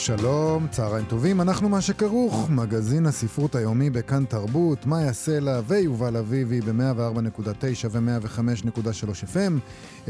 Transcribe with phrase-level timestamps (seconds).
[0.00, 6.60] שלום, צהריים טובים, אנחנו מה שכרוך, מגזין הספרות היומי בכאן תרבות, מאיה סלע ויובל אביבי
[6.60, 9.52] ב-104.9 ו-105.3 FM.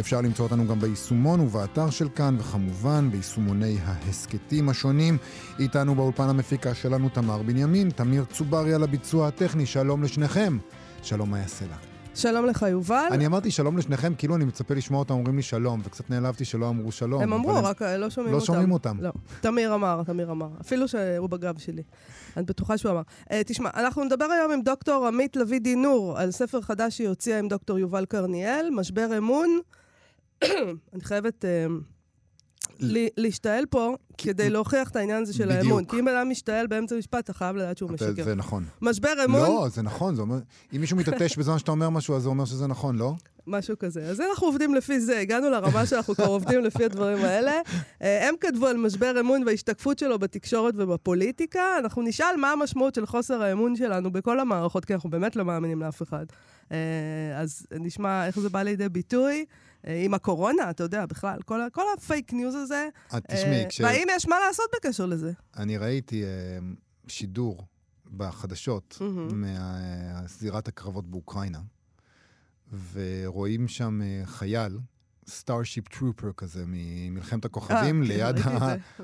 [0.00, 5.18] אפשר למצוא אותנו גם ביישומון ובאתר של כאן, וכמובן ביישומוני ההסכתים השונים.
[5.58, 10.58] איתנו באולפן המפיקה שלנו תמר בנימין, תמיר צוברי על הביצוע הטכני, שלום לשניכם.
[11.02, 11.89] שלום מאיה סלע.
[12.20, 13.08] שלום לך, יובל.
[13.10, 16.68] אני אמרתי שלום לשניכם, כאילו אני מצפה לשמוע אותם אומרים לי שלום, וקצת נעלבתי שלא
[16.68, 17.22] אמרו שלום.
[17.22, 18.52] הם אמרו, רק לא שומעים לא אותם.
[18.52, 18.96] לא שומעים אותם.
[19.00, 19.10] לא.
[19.40, 20.48] תמיר אמר, תמיר אמר.
[20.60, 21.82] אפילו שהוא בגב שלי.
[22.36, 23.02] אני בטוחה שהוא אמר.
[23.22, 27.38] Uh, תשמע, אנחנו נדבר היום עם דוקטור עמית לביא דינור על ספר חדש שהיא הוציאה
[27.38, 29.60] עם דוקטור יובל קרניאל, משבר אמון.
[30.94, 31.44] אני חייבת...
[31.44, 31.99] Uh,
[33.16, 35.84] להשתעל פה כדי להוכיח את העניין הזה של האמון.
[35.84, 38.24] כי אם בן אדם משתעל באמצע משפט, אתה חייב לדעת שהוא משקר.
[38.24, 38.64] זה נכון.
[38.82, 39.40] משבר אמון...
[39.40, 40.16] לא, זה נכון.
[40.76, 43.14] אם מישהו מתעטש בזמן שאתה אומר משהו, אז זה אומר שזה נכון, לא?
[43.46, 44.02] משהו כזה.
[44.02, 47.60] אז אנחנו עובדים לפי זה, הגענו לרמה שאנחנו כבר עובדים לפי הדברים האלה.
[48.02, 51.78] אה, הם כתבו על משבר אמון וההשתקפות שלו בתקשורת ובפוליטיקה.
[51.78, 55.80] אנחנו נשאל מה המשמעות של חוסר האמון שלנו בכל המערכות, כי אנחנו באמת לא מאמינים
[55.80, 56.26] לאף אחד.
[56.72, 56.76] אה,
[57.36, 59.44] אז נשמע איך זה בא לידי ביטוי.
[59.86, 62.88] אה, עם הקורונה, אתה יודע, בכלל, כל, כל הפייק ניוז הזה.
[63.16, 63.80] את תשמעי, כש...
[63.80, 65.32] והאם יש מה לעשות בקשר לזה?
[65.56, 66.24] אני ראיתי
[67.08, 67.66] שידור
[68.16, 69.34] בחדשות mm-hmm.
[69.34, 71.60] מזירת הקרבות באוקראינה.
[72.92, 74.78] ורואים שם אה, חייל,
[75.28, 78.50] Starship Trooper כזה, ממלחמת הכוכבים, אה, אה, ליד כן,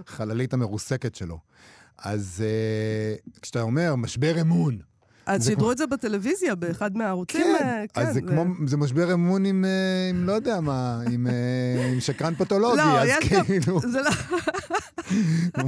[0.07, 1.39] החללית המרוסקת שלו.
[1.99, 4.79] אז אה, כשאתה אומר, משבר אמון,
[5.27, 7.45] אז שידרו את זה בטלוויזיה באחד מהערוצים.
[7.59, 9.65] כן, אז זה כמו, זה משבר אמון עם,
[10.11, 11.27] עם לא יודע מה, עם,
[11.93, 13.81] עם שקרן פתולוגי, לא, אז כאילו...
[13.93, 14.11] זה לא...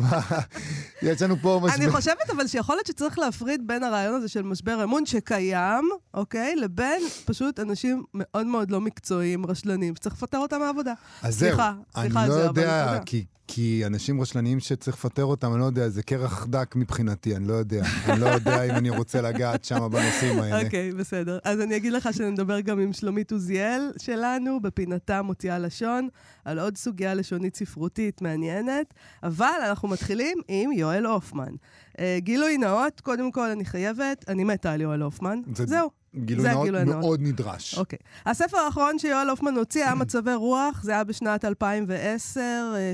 [1.02, 1.76] יש לנו פה משבר...
[1.82, 6.56] אני חושבת אבל שיכול להיות שצריך להפריד בין הרעיון הזה של משבר אמון שקיים, אוקיי?
[6.56, 10.92] לבין פשוט אנשים מאוד מאוד לא מקצועיים, רשלנים, שצריך לפטר אותם מהעבודה.
[11.22, 11.58] אז זהו,
[11.96, 13.24] אני לא יודע, כי...
[13.48, 17.54] כי אנשים רשלניים שצריך לפטר אותם, אני לא יודע, זה קרח דק מבחינתי, אני לא
[17.54, 17.82] יודע.
[18.06, 20.64] אני לא יודע אם אני רוצה לגעת שם בנושאים האלה.
[20.64, 21.38] אוקיי, okay, בסדר.
[21.44, 26.08] אז אני אגיד לך שנדבר גם עם שלומית עוזיאל שלנו, בפינתה מוציאה לשון,
[26.44, 31.52] על עוד סוגיה לשונית ספרותית מעניינת, אבל אנחנו מתחילים עם יואל הופמן.
[31.92, 35.40] Uh, גילוי נאות, קודם כל אני חייבת, אני מתה על יואל הופמן.
[35.54, 35.66] זה...
[35.66, 35.97] זהו.
[36.16, 37.78] גילוי נאות מאוד נדרש.
[37.78, 37.98] אוקיי.
[38.26, 42.40] הספר האחרון שיואל הופמן הוציא היה מצבי רוח, זה היה בשנת 2010.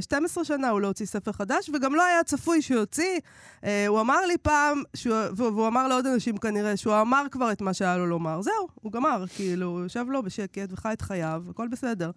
[0.01, 3.21] 12 אה, שנה הוא לא הוציא ספר חדש, וגם לא היה צפוי שהוא יוציא.
[3.65, 7.63] אה, הוא אמר לי פעם, שהוא, והוא אמר לעוד אנשים כנראה, שהוא אמר כבר את
[7.63, 8.43] מה שהיה לו לומר.
[8.43, 12.11] זהו, הוא גמר, כאילו, הוא יושב לו בשקט וחי את חייו, הכל בסדר.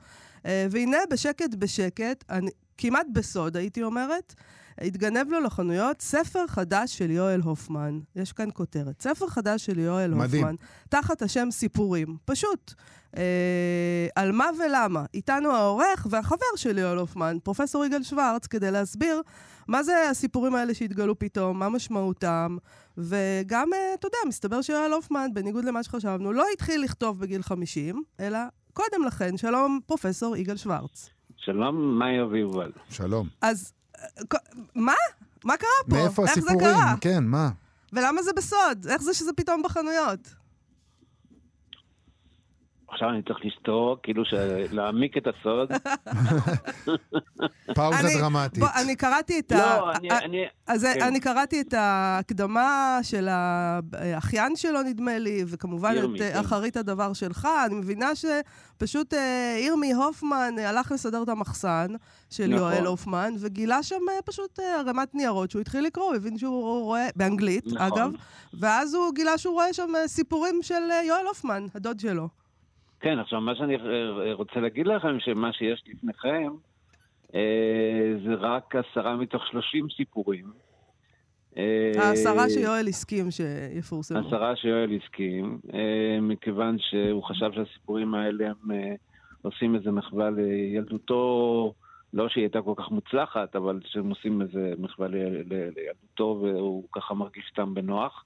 [0.45, 4.33] אה, והנה, בשקט בשקט, אני, כמעט בסוד, הייתי אומרת,
[4.81, 7.99] התגנב לו לחנויות ספר חדש של יואל הופמן.
[8.15, 9.01] יש כאן כותרת.
[9.01, 10.43] ספר חדש של יואל מדהים.
[10.43, 10.55] הופמן,
[10.89, 12.17] תחת השם סיפורים.
[12.25, 12.73] פשוט.
[13.17, 15.05] אה, על מה ולמה.
[15.13, 19.21] איתנו העורך והחבר של יואל הופמן, פרופסור יגאל שוורץ, כדי להסביר
[19.67, 22.57] מה זה הסיפורים האלה שהתגלו פתאום, מה משמעותם,
[22.97, 28.03] וגם, אה, אתה יודע, מסתבר שיואל הופמן, בניגוד למה שחשבנו, לא התחיל לכתוב בגיל 50,
[28.19, 28.39] אלא
[28.73, 29.37] קודם לכן.
[29.37, 31.09] שלום, פרופסור יגאל שוורץ.
[31.37, 32.71] שלום, מאיה ויובל.
[32.89, 33.27] שלום.
[33.41, 33.73] אז
[34.75, 34.93] מה?
[35.43, 35.95] מה קרה פה?
[35.95, 36.59] מאיפה הסיפורים?
[36.59, 36.95] איך זה קרה?
[37.01, 37.49] כן, מה?
[37.93, 38.87] ולמה זה בסוד?
[38.89, 40.19] איך זה שזה פתאום בחנויות?
[42.89, 44.23] עכשיו אני צריך לסתור, כאילו
[44.71, 45.71] להעמיק את הסוד.
[47.75, 48.59] פאוזה דרמטית.
[48.59, 49.57] בוא, אני קראתי את ה...
[49.57, 50.11] לא, אני...
[50.11, 50.45] אני...
[50.67, 51.01] אז כן.
[51.01, 56.39] אני קראתי את ההקדמה של האחיין שלו, נדמה לי, וכמובן ירמי, את כן.
[56.39, 57.47] אחרית הדבר שלך.
[57.65, 61.87] אני מבינה שפשוט אה, ירמי הופמן הלך לסדר את המחסן
[62.29, 62.57] של נכון.
[62.57, 66.83] יואל הופמן, וגילה שם אה, פשוט אה, ערימת ניירות שהוא התחיל לקרוא, הוא הבין שהוא
[66.83, 67.81] רואה, באנגלית, נכון.
[67.81, 68.11] אגב,
[68.59, 72.46] ואז הוא גילה שהוא רואה שם סיפורים של יואל הופמן, הדוד שלו.
[72.99, 73.75] כן, עכשיו מה שאני
[74.33, 76.53] רוצה להגיד לכם, שמה שיש לפניכם,
[77.35, 80.45] אה, זה רק עשרה מתוך שלושים סיפורים.
[81.57, 84.27] אה, העשרה שיואל הסכים שיפורסמו.
[84.27, 88.71] עשרה שיואל הסכים, אה, מכיוון שהוא חשב שהסיפורים האלה הם
[89.41, 91.73] עושים איזה מחווה לילדותו,
[92.13, 97.45] לא שהיא הייתה כל כך מוצלחת, אבל שהם עושים איזה מחווה לילדותו והוא ככה מרגיש
[97.51, 98.23] איתם בנוח.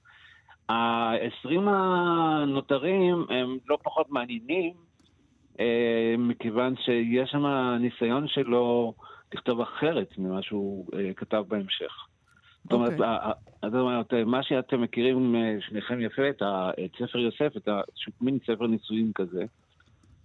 [0.68, 4.72] העשרים הנותרים הם לא פחות מעניינים,
[5.60, 7.46] אה, מכיוון שיש שם
[7.80, 8.94] ניסיון שלו
[9.34, 12.06] לכתוב אחרת ממה שהוא אה, כתב בהמשך.
[12.64, 13.06] זאת אומרת, אוקיי.
[13.06, 16.42] ה- ה- זאת אומרת, מה שאתם מכירים, אה, שניכם יפה, את
[16.98, 17.68] ספר יוסף, את
[18.20, 19.44] מין ספר ניסויים כזה.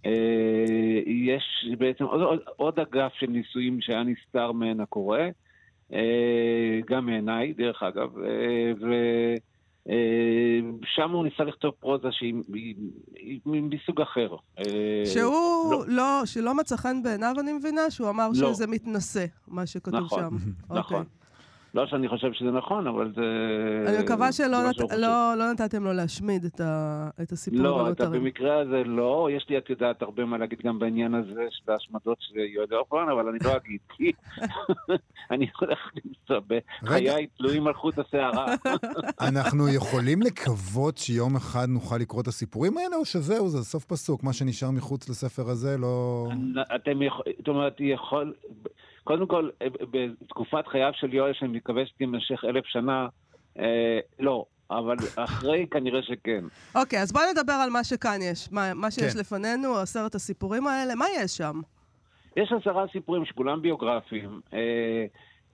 [0.05, 5.19] אה, יש בעצם עוד, עוד, עוד אגף של ניסויים שהיה נסתר מעין הקורא,
[5.93, 8.71] אה, גם מעיניי, דרך אגב, אה,
[9.87, 12.75] ושם הוא ניסה לכתוב פרוזה שהיא היא-
[13.15, 14.35] היא מסוג אחר.
[14.59, 14.63] אה,
[15.05, 15.83] שהוא לא.
[15.87, 18.53] לא, שלא מצא חן בעיניו, אני מבינה, שהוא אמר לא.
[18.53, 20.35] שזה מתנשא, מה שכתוב נכון, שם.
[20.77, 20.77] נכון.
[20.77, 21.11] אוקיי.
[21.73, 23.21] לא שאני חושב שזה נכון, אבל זה...
[23.89, 24.91] אני מקווה שלא נת-.
[24.97, 28.11] לא- לא נתתם לו להשמיד את ה- את הסיפורים לא, אתה הנותרים.
[28.23, 29.29] במקרה הזה לא.
[29.31, 33.09] יש לי, את יודעת, הרבה מה להגיד גם בעניין הזה של ההשמדות של יואל אורפמן,
[33.11, 34.11] אבל אני לא אגיד, כי
[35.31, 38.45] אני הולך למצוא בחיי תלויים על חוט השערה.
[39.29, 44.23] אנחנו יכולים לקוות שיום אחד נוכל לקרוא את הסיפורים האלה, או שזהו, זה סוף פסוק,
[44.23, 46.27] מה שנשאר מחוץ לספר הזה לא...
[46.75, 48.33] אתם יכולים, זאת אומרת, יכול...
[49.07, 49.49] קודם כל,
[49.91, 53.07] בתקופת חייו של יואל, שאני מקווה שתימשך אלף שנה,
[53.59, 54.45] אה, לא.
[54.71, 54.95] אבל
[55.25, 56.45] אחרי כנראה שכן.
[56.75, 58.51] אוקיי, אז בואי נדבר על מה שכאן יש.
[58.51, 59.19] מה מה שיש כן.
[59.19, 61.61] לפנינו, עשרת הסיפורים האלה, מה יש שם?
[62.37, 64.41] יש עשרה סיפורים שכולם ביוגרפיים.
[64.53, 65.05] אה,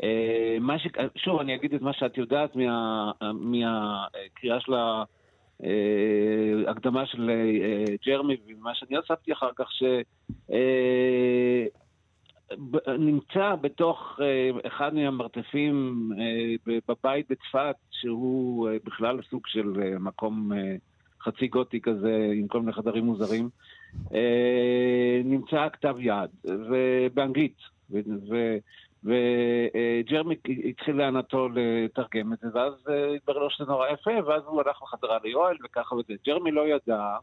[0.03, 0.87] אה, מה ש...
[1.15, 3.11] שוב, אני אגיד את מה שאת יודעת מה...
[3.33, 4.73] מהקריאה של
[6.67, 9.83] ההקדמה של אה, ג'רמי, ומה שאני הוספתי אחר כך, ש...
[10.51, 11.65] אה,
[12.99, 20.51] נמצא בתוך אה, אחד מהמרתפים אה, בבית בצפת, שהוא אה, בכלל סוג של מקום
[21.21, 23.49] חצי גותי כזה, עם כל מיני חדרים מוזרים.
[25.23, 27.57] נמצא כתב יד, ובאנגלית.
[29.03, 30.35] וג'רמי
[30.69, 32.73] התחיל לענתו לתרגם את זה, ואז
[33.15, 36.13] התברר לו שזה נורא יפה, ואז הוא הלך לחזרה ליואל וככה וזה.
[36.25, 37.15] ג'רמי לא ידע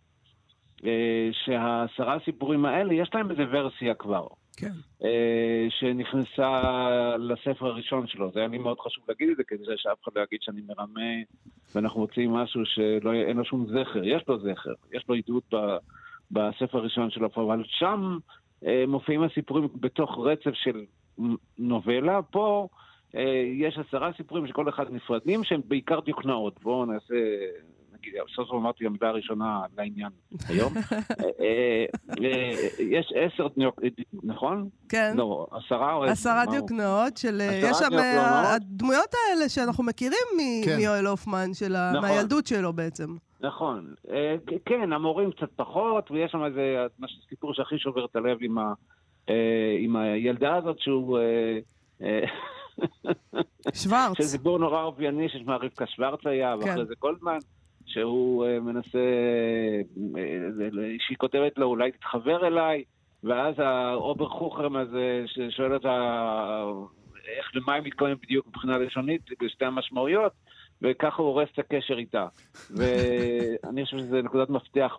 [1.32, 4.26] שהעשרה סיפורים האלה, יש להם איזה ורסיה כבר.
[4.56, 4.72] כן.
[5.04, 6.62] אה, שנכנסה
[7.18, 8.30] לספר הראשון שלו.
[8.34, 11.10] זה היה לי מאוד חשוב להגיד את זה, כדי שאף אחד לא יגיד שאני מרמה
[11.74, 14.04] ואנחנו מוצאים משהו שאין לו שום זכר.
[14.04, 15.76] יש לו זכר, יש לו עדות ב,
[16.30, 18.18] בספר הראשון שלו, אבל שם
[18.66, 20.84] אה, מופיעים הסיפורים בתוך רצף של
[21.58, 22.22] נובלה.
[22.22, 22.68] פה
[23.14, 26.60] אה, יש עשרה סיפורים שכל אחד נפרדים, שהם בעיקר דיוקנאות.
[26.62, 27.14] בואו נעשה...
[28.00, 30.08] נגיד, סוף סוף אמרתי המילה הראשונה לעניין
[30.48, 30.72] היום.
[31.40, 31.84] אה,
[32.24, 33.80] אה, יש עשר, דיוק-
[34.22, 34.68] נכון?
[34.88, 35.12] כן.
[35.16, 36.12] לא, עשרה או עשר?
[36.12, 36.50] עשרה הוא?
[36.52, 37.40] דיוקנאות של...
[37.40, 37.98] עשרה יש שם?
[37.98, 40.76] אה, הדמויות האלה שאנחנו מכירים מ- כן.
[40.76, 41.50] מיואל הופמן,
[41.94, 42.00] נכון.
[42.10, 43.16] מהילדות שלו בעצם.
[43.40, 43.94] נכון.
[44.10, 44.34] אה,
[44.66, 46.86] כן, המורים קצת פחות, ויש שם איזה
[47.28, 51.18] סיפור שהכי שובר את הלב עם, אה, הילדה הזאת, שהוא...
[51.18, 51.58] אה,
[52.02, 52.20] אה,
[53.82, 54.18] שוורץ.
[54.18, 56.68] שזה סיפור נורא אופייני ששמה רבקה שוורץ היה, כן.
[56.68, 57.38] ואחרי זה גולדמן,
[57.92, 58.98] שהוא אה, מנסה,
[60.18, 62.84] אה, זה- שהיא כותבת לו, אולי תתחבר אליי,
[63.24, 65.94] ואז האובר חוכם הזה, ששואל אותה
[67.38, 70.32] איך למה היא מתכוונת בדיוק מבחינה לשונית, בשתי המשמעויות,
[70.82, 72.26] וככה הוא הורס את הקשר איתה.
[72.70, 74.96] ואני חושב שזה נקודת מפתח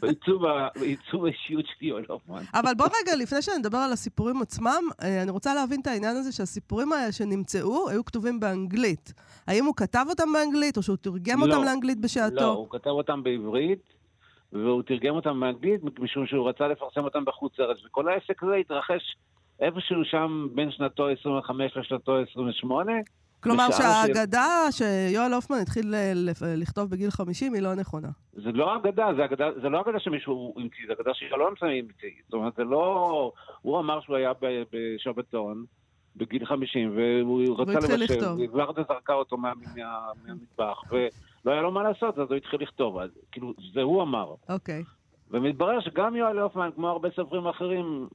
[0.00, 2.42] בעיצוב האישיות של יואל הופמן.
[2.54, 6.32] אבל בוא רגע, לפני שנדבר על הסיפורים עצמם, אה, אני רוצה להבין את העניין הזה
[6.32, 9.12] שהסיפורים האלה שנמצאו היו כתובים באנגלית.
[9.46, 11.46] האם הוא כתב אותם באנגלית, או שהוא תרגם לא.
[11.46, 12.36] אותם לאנגלית בשעתו?
[12.36, 13.82] לא, הוא כתב אותם בעברית,
[14.52, 17.78] והוא תרגם אותם באנגלית, משום שהוא רצה לפרסם אותם בחוץ לארץ.
[17.86, 19.16] וכל העסק הזה התרחש
[19.60, 22.92] איפשהו שם בין שנתו 25 לשנתו 28.
[23.40, 25.94] כלומר שהאגדה שיואל הופמן התחיל
[26.56, 28.08] לכתוב בגיל 50 היא לא נכונה.
[28.32, 32.10] זה לא אגדה, זה, אגדה, זה לא אגדה שמישהו המציא, זה אגדה שאלון המציא.
[32.24, 33.32] זאת אומרת, זה לא...
[33.62, 34.32] הוא אמר שהוא היה
[34.72, 35.64] בשבתון
[36.16, 38.24] בגיל 50, והוא רצה לבשל.
[38.52, 42.98] וורדה זרקה אותו מה, מה, מהמטבח, ולא היה לו מה לעשות, אז הוא התחיל לכתוב.
[42.98, 44.34] אז כאילו, זה הוא אמר.
[44.48, 44.82] אוקיי.
[45.30, 48.08] ומתברר שגם יואל הופמן, כמו הרבה סופרים אחרים,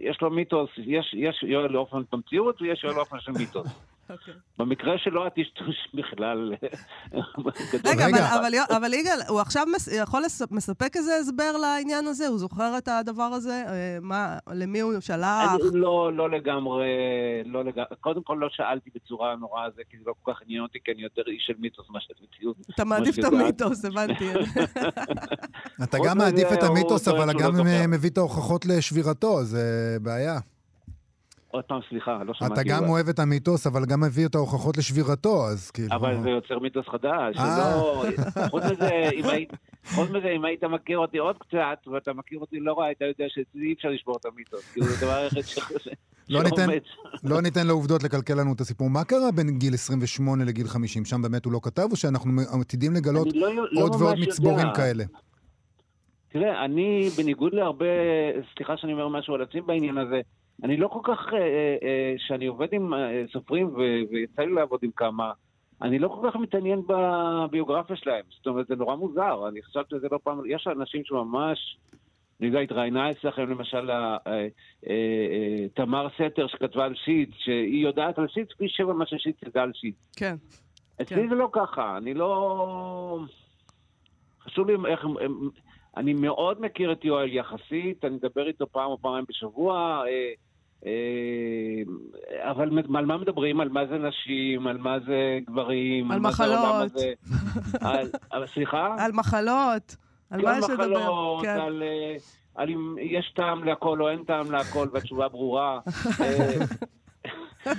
[0.00, 3.66] יש לו מיתוס, יש, יש יואל הופמן במציאות ויש יואל הופמן של מיתוס.
[4.10, 4.34] אוקיי.
[4.58, 6.52] במקרה שלו הטשטוש בכלל
[7.12, 7.92] גדול.
[7.92, 8.16] רגע, רגע.
[8.34, 12.26] אבל- אבל אבל יגאל, הוא עכשיו מס- יכול מספק איזה הסבר לעניין הזה?
[12.28, 13.64] הוא זוכר את הדבר הזה?
[13.68, 15.50] אה, מה, למי הוא שלח?
[15.54, 16.86] אני לא, לא לגמרי,
[17.44, 20.62] לא לגמרי, קודם כל לא שאלתי בצורה נורא זה, כי זה לא כל כך עניין
[20.62, 22.56] אותי, כי אני יותר איש של מיתוס מאשר מציאות.
[22.74, 23.24] אתה מעדיף את.
[23.24, 24.28] המיתוס, הבנתי.
[25.84, 27.86] אתה גם מזה, מעדיף את המיתוס, אבל גם לא זוכר.
[27.88, 30.38] מביא את ההוכחות לשבירתו, זה בעיה.
[31.50, 32.54] עוד פעם, סליחה, לא שמעתי.
[32.54, 35.94] אתה גם אבל- אוהב את המיתוס, אבל גם מביא את ההוכחות לשבירתו, אז כאילו...
[35.94, 37.56] אבל זה יוצר מיתוס חדש, אה.
[37.56, 38.04] שלא...
[38.50, 39.48] חוץ מזה, אם היית...
[39.94, 43.24] חוץ מזה, אם היית מכיר אותי עוד קצת, ואתה מכיר אותי לא רע, היית יודע
[43.28, 44.72] שאצלי אי אפשר לשבור את המיתוס.
[44.72, 45.58] כאילו, זה דבר היחיד ש...
[46.28, 46.68] לא ניתן-.
[47.24, 48.90] לא ניתן לעובדות לקלקל לנו את הסיפור.
[48.90, 51.04] מה קרה בין גיל 28 לגיל 50?
[51.04, 54.58] שם באמת הוא לא כתב, או שאנחנו עתידים לגלות לא- לא עוד ועוד ממש מצבורים
[54.66, 54.74] יודע.
[54.74, 55.04] כאלה?
[56.34, 57.86] תראה, אני, בניגוד להרבה,
[58.54, 60.20] סליחה שאני אומר משהו על עצמי בעניין הזה,
[60.62, 61.38] אני לא כל כך, אה,
[61.82, 63.74] אה, שאני עובד עם אה, סופרים,
[64.10, 65.32] ויצא לי לעבוד עם כמה,
[65.82, 68.24] אני לא כל כך מתעניין בביוגרפיה שלהם.
[68.36, 71.78] זאת אומרת, זה נורא מוזר, אני חשבתי שזה לא פעם, יש אנשים שממש...
[72.40, 73.90] אני יודע, התראיינה אצלכם למשל
[75.74, 79.72] תמר סתר שכתבה על שיט, שהיא יודעת על שיט פי שבע מה ששיט ידע על
[79.74, 79.94] שיט.
[80.16, 80.34] כן.
[81.02, 81.28] אצלי כן.
[81.28, 83.18] זה לא ככה, אני לא...
[84.40, 85.06] חשוב לי איך...
[85.96, 90.32] אני מאוד מכיר את יואל יחסית, אני מדבר איתו פעם או פעמיים בשבוע, אה,
[90.86, 93.60] אה, אבל על מה מדברים?
[93.60, 94.66] על מה זה נשים?
[94.66, 96.10] על מה זה גברים?
[96.10, 96.92] על מחלות.
[98.30, 98.94] על, סליחה?
[99.04, 99.96] על מחלות.
[100.30, 100.86] על מה יש לדבר?
[100.86, 101.60] מחלות, כן.
[101.60, 102.16] על, אה,
[102.54, 105.80] על אם יש טעם להכל או אין טעם להכל, והתשובה ברורה.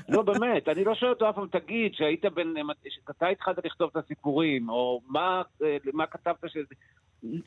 [0.10, 2.54] לא, באמת, אני לא שואל אותו אף פעם, תגיד, שהיית בן...
[2.90, 5.42] שאתה התחלת לכתוב את הסיפורים, או מה,
[5.94, 6.58] מה כתבת ש...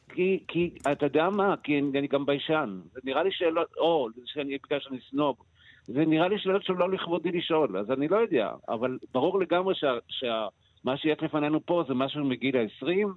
[0.09, 1.55] כי, כי, אתה יודע מה?
[1.63, 2.81] כי אני, אני גם ביישן.
[2.93, 5.37] זה נראה לי שאלות, או, שאני, בגלל שאני סנוב.
[5.85, 8.51] זה נראה לי שאלות שלא לכבודי לשאול, אז אני לא יודע.
[8.69, 10.47] אבל ברור לגמרי שמה שה,
[10.87, 13.09] שה, שיש לפנינו פה זה משהו מגיל ה-20,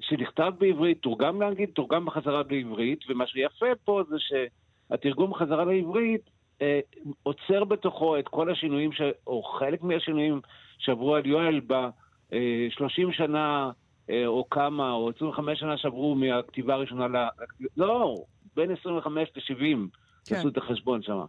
[0.00, 6.80] שנכתב בעברית, תורגם לאנגלית, תורגם בחזרה בעברית, ומה שיפה פה זה שהתרגום בחזרה לעברית אה,
[7.22, 9.00] עוצר בתוכו את כל השינויים, ש...
[9.26, 10.40] או חלק מהשינויים
[10.78, 13.70] שעברו על יואל ב-30 שנה
[14.10, 17.28] אה, או כמה, או 25 שנה שעברו מהכתיבה הראשונה ל...
[17.76, 18.14] לא,
[18.56, 19.78] בין 25 ל-70.
[20.28, 20.34] כן.
[20.36, 21.20] עשו את החשבון שם,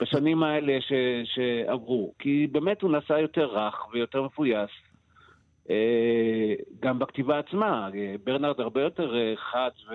[0.00, 0.92] בשנים האלה ש,
[1.24, 2.12] שעברו.
[2.18, 4.70] כי באמת הוא נעשה יותר רך ויותר מפויס.
[5.70, 9.94] אה, גם בכתיבה עצמה, אה, ברנרד הרבה יותר חד ו,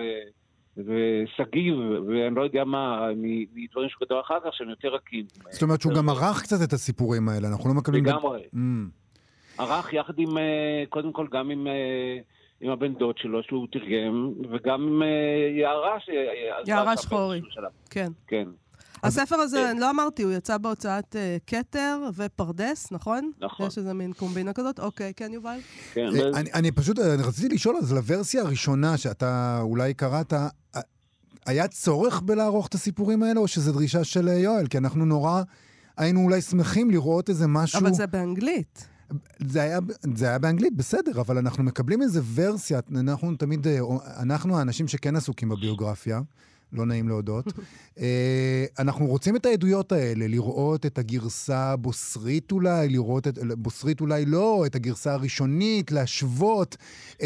[0.86, 1.74] וסגיב,
[2.08, 3.08] ואני לא יודע מה,
[3.54, 5.24] מדברים שהוא כתב אחר כך שהם יותר רכים.
[5.50, 8.04] זאת אומרת שהוא גם ערך קצת את הסיפורים האלה, אנחנו לא מקבלים...
[8.04, 8.40] לגמרי.
[8.54, 8.58] Mm.
[9.60, 12.18] ערך יחד עם, אה, קודם כל גם עם, אה,
[12.60, 15.08] עם הבן דוד שלו, שהוא תרגם, וגם עם אה,
[15.60, 15.96] יערה.
[16.66, 17.40] יערה שחורי,
[17.90, 18.12] כן.
[18.26, 18.48] כן.
[19.02, 23.30] הספר הזה, אני לא אמרתי, הוא יצא בהוצאת כתר ופרדס, נכון?
[23.40, 23.66] נכון.
[23.66, 24.80] יש איזה מין קומבינה כזאת?
[24.80, 25.58] אוקיי, כן, יובל?
[25.94, 26.06] כן.
[26.54, 30.32] אני פשוט, אני רציתי לשאול, אז לוורסיה הראשונה שאתה אולי קראת,
[31.46, 34.66] היה צורך בלערוך את הסיפורים האלה, או שזו דרישה של יואל?
[34.66, 35.42] כי אנחנו נורא
[35.96, 37.80] היינו אולי שמחים לראות איזה משהו...
[37.80, 38.86] אבל זה באנגלית.
[39.38, 39.78] זה היה,
[40.14, 43.78] זה היה באנגלית, בסדר, אבל אנחנו מקבלים איזה ורסיה, אנחנו תמיד, אה,
[44.16, 46.20] אנחנו האנשים שכן עסוקים בביוגרפיה,
[46.72, 47.44] לא נעים להודות,
[48.00, 54.24] אה, אנחנו רוצים את העדויות האלה, לראות את הגרסה הבוסרית אולי, לראות את, בוסרית אולי
[54.26, 56.76] לא, את הגרסה הראשונית, להשוות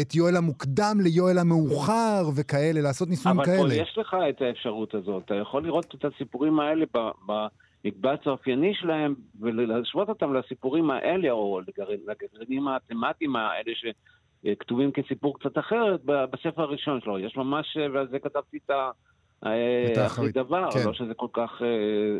[0.01, 3.61] את יואל המוקדם ליואל המאוחר וכאלה, לעשות ניסויים כאלה.
[3.61, 6.97] אבל פה יש לך את האפשרות הזאת, אתה יכול לראות את הסיפורים האלה ב...
[7.31, 7.47] ב...
[7.85, 16.01] מקבץ האופייני שלהם ולהשוות אותם לסיפורים האלה, או לגרעינים התמטיים האלה שכתובים כסיפור קצת אחרת
[16.03, 17.19] בספר הראשון שלו.
[17.19, 18.71] יש ממש, ועל זה כתבתי את
[19.45, 19.49] ה...
[19.91, 20.79] את האחרית דבר, כן.
[20.85, 21.61] לא שזה כל כך...
[21.61, 21.67] אה,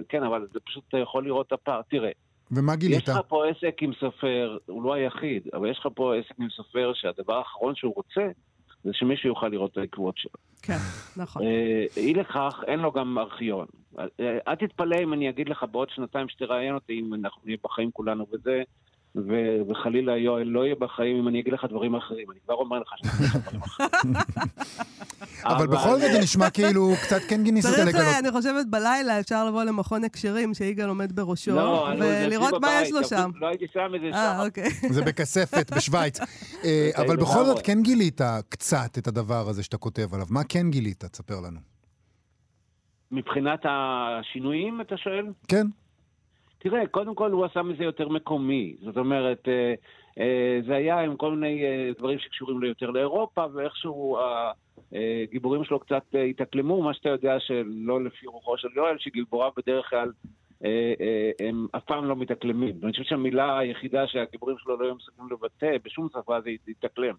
[0.10, 1.82] כן, אבל זה פשוט, אתה יכול לראות את הפער.
[1.90, 2.12] תראה,
[2.52, 2.98] ומה גילית?
[2.98, 6.50] יש לך פה עסק עם סופר, הוא לא היחיד, אבל יש לך פה עסק עם
[6.50, 8.22] סופר שהדבר האחרון שהוא רוצה
[8.84, 10.32] זה שמישהו יוכל לראות את העקבות שלו.
[10.62, 10.78] כן,
[11.18, 11.42] נכון.
[11.42, 13.66] אה, אי לכך, אין לו גם ארכיון.
[14.00, 14.06] אה,
[14.48, 18.26] אל תתפלא אם אני אגיד לך בעוד שנתיים שתראיין אותי, אם אנחנו נהיה בחיים כולנו
[18.32, 18.64] וזה,
[19.70, 22.32] וחלילה יואל לא יהיה בחיים אם אני אגיד לך דברים אחרים.
[22.32, 24.14] אני כבר אומר לך שאני אגיד לך דברים אחרים.
[25.44, 27.96] אבל בכל זאת זה נשמע כאילו קצת כן גיניסת לגלות.
[27.96, 32.92] צריך, אני חושבת, בלילה אפשר לבוא למכון הקשרים שיגאל עומד בראשו, לא, ולראות מה יש
[32.92, 33.32] לו שם.
[33.42, 34.46] לא הייתי שם איזה אה, שעה.
[34.46, 34.70] אוקיי.
[34.96, 36.20] זה בכספת, בשוויץ.
[36.66, 40.26] אה, אבל בכל זאת כן גילית קצת את הדבר הזה שאתה כותב עליו.
[40.30, 41.06] מה כן גילית?
[41.06, 41.60] תספר לנו.
[43.12, 45.26] מבחינת השינויים, אתה שואל?
[45.48, 45.68] כן.
[46.58, 48.76] תראה, קודם כל הוא עשה מזה יותר מקומי.
[48.86, 49.74] זאת אומרת, אה, אה,
[50.68, 54.18] זה היה עם כל מיני אה, דברים שקשורים יותר לאירופה, ואיכשהו
[55.24, 60.12] הגיבורים שלו קצת התאקלמו, מה שאתה יודע שלא לפי רוחו של יואל, שגיבוריו בדרך כלל
[61.40, 62.76] הם אף פעם לא מתאקלמים.
[62.80, 67.16] ואני חושב שהמילה היחידה שהגיבורים שלו לא היו מסוגלים לבטא בשום שפה זה להתאקלם.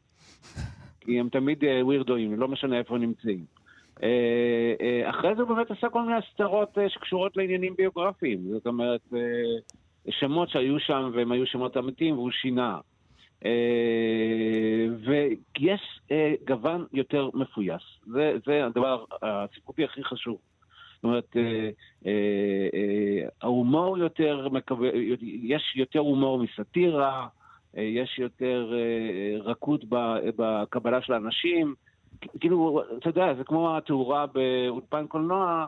[1.00, 3.45] כי הם תמיד ווירדואים, לא משנה איפה הם נמצאים.
[4.03, 8.38] אה, אה, אחרי זה הוא באמת עשה כל מיני הסתרות אה, שקשורות לעניינים ביוגרפיים.
[8.50, 9.00] זאת אומרת,
[10.11, 12.79] שמות שהיו שם והם היו שמות אמיתיים והוא שינה.
[15.05, 16.01] ויש
[16.47, 17.83] גוון יותר מפויס.
[18.07, 20.39] זה, זה הדבר הסיפורי הכי חשוב.
[20.95, 21.37] זאת אומרת,
[23.43, 24.49] ההומור יותר,
[25.23, 27.27] יש יותר הומור מסאטירה,
[27.75, 28.73] יש יותר
[29.41, 29.85] רכות
[30.37, 31.75] בקבלה של האנשים.
[32.41, 35.67] כאילו, אתה יודע, זה כמו התאורה באולפן קולנוע,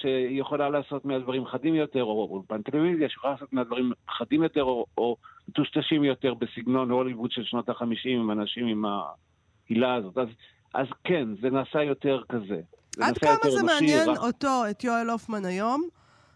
[0.00, 4.84] שהיא יכולה לעשות מהדברים חדים יותר, או אולפן טלוויזיה, שיכולה לעשות מהדברים חדים יותר, או,
[4.98, 5.16] או
[5.48, 10.18] מטושטשים יותר בסגנון הוליווד של שנות החמישים, עם אנשים עם ההילה הזאת.
[10.18, 10.28] אז
[10.74, 12.60] אז כן, זה נעשה יותר כזה.
[12.96, 15.88] זה עד כמה זה מעניין רק- אותו, את יואל הופמן היום?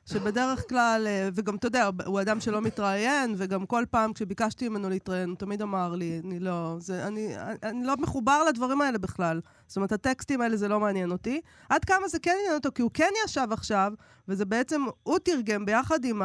[0.07, 4.91] שבדרך כלל, אה, וגם, אתה יודע, הוא אדם שלא מתראיין, וגם כל פעם כשביקשתי ממנו
[4.91, 9.41] להתראיין, הוא תמיד אמר לי, אני לא, זה, אני, אני לא מחובר לדברים האלה בכלל.
[9.67, 11.41] זאת אומרת, הטקסטים האלה זה לא מעניין אותי.
[11.69, 13.93] עד כמה זה כן עניין אותו, כי הוא כן ישב עכשיו,
[14.29, 16.23] וזה בעצם, הוא תרגם ביחד עם,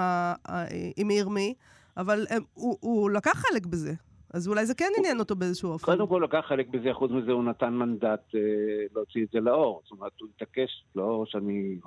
[0.96, 1.54] עם ירמי,
[1.98, 3.94] אבל הם, הוא, הוא לקח חלק בזה.
[4.34, 5.86] אז אולי זה כן עניין אותו באיזשהו אופן.
[5.86, 8.40] קודם כל לקח חלק בזה, חוץ מזה הוא נתן מנדט אה,
[8.96, 9.82] להוציא את זה לאור.
[9.84, 11.78] זאת אומרת, הוא התעקש, לא שאני...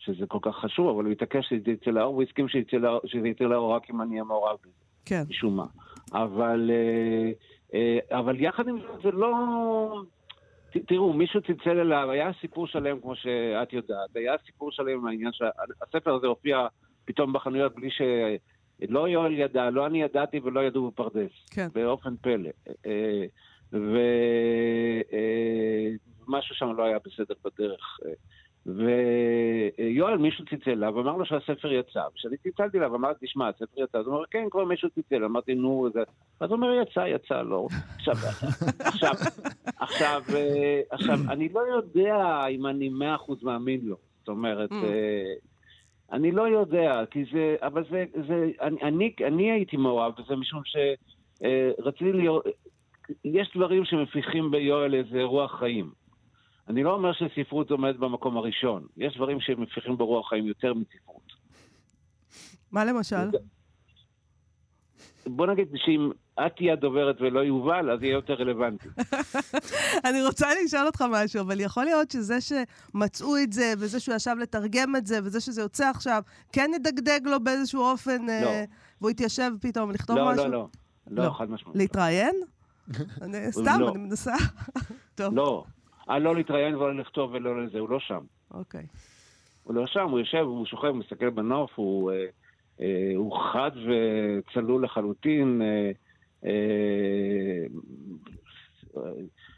[0.00, 3.74] שזה כל כך חשוב, אבל הוא התעקש שזה יצא לאור, והוא הסכים שזה יצא לאור-
[3.76, 4.72] רק אם אני אהיה מעורב בזה,
[5.04, 5.22] כן.
[5.28, 5.66] משום מה.
[6.12, 7.30] אבל, אה,
[7.74, 10.02] אה, אבל יחד עם זאת, זה לא...
[10.86, 15.32] תראו, מישהו צלצל אליו, היה סיפור שלם, כמו שאת יודעת, היה סיפור שלם עם העניין
[15.32, 16.66] שהספר הזה הופיע
[17.04, 18.02] פתאום בחנויות בלי ש...
[18.88, 21.30] לא יואל ידע, לא אני ידעתי ולא ידעו בפרדס.
[21.50, 21.68] כן.
[21.74, 22.50] באופן פלא.
[22.86, 23.24] אה,
[26.28, 27.98] ומשהו שם לא היה בסדר בדרך.
[28.68, 28.72] אה,
[29.78, 32.02] ויואל, מישהו צלצל אליו, אמר לו שהספר יצא.
[32.14, 33.98] כשאני צלצלתי אליו, אמרתי, תשמע, הספר יצא.
[33.98, 35.24] אז הוא אומר, כן, כבר מישהו צלצל.
[35.24, 36.00] אמרתי, נו, זה...
[36.40, 37.66] אז הוא אומר, יצא, יצא, לא.
[37.96, 38.14] עכשיו,
[38.78, 39.12] עכשיו,
[39.78, 43.96] עכשיו, אה, עכשיו, אני לא יודע אם אני מאה אחוז מאמין לו.
[44.18, 44.74] זאת אומרת, Mm.
[44.84, 45.32] אה,
[46.12, 50.62] אני לא יודע, כי זה, אבל זה, זה, אני, אני, אני הייתי מעורב בזה משום
[50.64, 52.44] שרציתי להיות,
[53.24, 55.90] יש דברים שמפיחים ביואל איזה רוח חיים.
[56.70, 61.32] אני לא אומר שספרות עומדת במקום הראשון, יש דברים שמפיחים ברוח חיים יותר מספרות.
[62.72, 63.30] מה למשל?
[65.26, 66.10] בוא נגיד שאם
[66.46, 68.88] את תהיה הדוברת ולא יובל, אז יהיה יותר רלוונטי.
[70.08, 74.36] אני רוצה לשאול אותך משהו, אבל יכול להיות שזה שמצאו את זה, וזה שהוא ישב
[74.40, 76.22] לתרגם את זה, וזה שזה יוצא עכשיו,
[76.52, 78.50] כן ידגדג לו באיזשהו אופן, אה, לא.
[79.00, 80.44] והוא יתיישב פתאום לכתוב לא, משהו?
[80.44, 80.68] לא, לא.
[81.10, 81.24] לא.
[81.24, 81.76] לא, חד משמעית.
[81.76, 82.34] להתראיין?
[83.22, 83.88] אני- סתם, לא.
[83.90, 84.34] אני מנסה.
[85.14, 85.64] טוב, לא.
[86.10, 88.20] אה, לא להתראיין ולא לכתוב ולא לזה, הוא לא שם.
[88.50, 88.86] אוקיי.
[89.64, 92.26] הוא לא שם, הוא יושב, הוא שוכב, הוא מסתכל בנוף, הוא, אה,
[92.80, 95.90] אה, הוא חד וצלול לחלוטין, אה,
[96.44, 97.66] אה,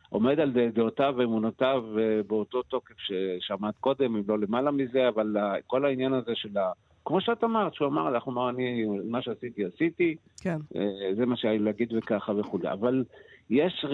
[0.08, 5.36] עומד על דעותיו ואמונותיו אה, באותו תוקף ששמעת קודם, אם לא למעלה מזה, אבל
[5.66, 6.72] כל העניין הזה של ה...
[7.04, 10.58] כמו שאת אמרת, שהוא אמר, אנחנו אמר, אני, מה שעשיתי, עשיתי, כן.
[10.76, 12.72] אה, זה מה שהיה לי להגיד וככה וכולי.
[12.72, 13.04] אבל
[13.50, 13.84] יש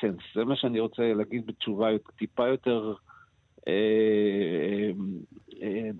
[0.00, 1.88] sense, זה מה שאני רוצה להגיד בתשובה
[2.18, 2.94] טיפה יותר,
[3.68, 4.90] אה, אה,
[5.62, 5.90] אה,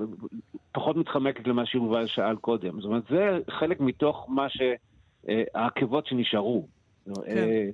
[0.72, 2.80] פחות מתחמקת למה שיובל שאל קודם.
[2.80, 4.62] זאת אומרת, זה חלק מתוך מה ש...
[5.54, 6.68] העקבות שנשארו.
[7.28, 7.70] אה,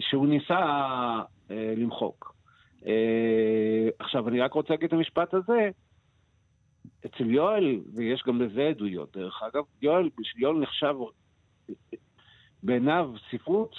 [0.00, 2.34] שהוא ניסה למחוק.
[3.98, 5.70] עכשיו, אני רק רוצה להגיד את המשפט הזה.
[7.06, 10.94] אצל יואל, ויש גם לזה עדויות, דרך אגב, יואל, יואל נחשב
[12.62, 13.74] בעיניו ספרות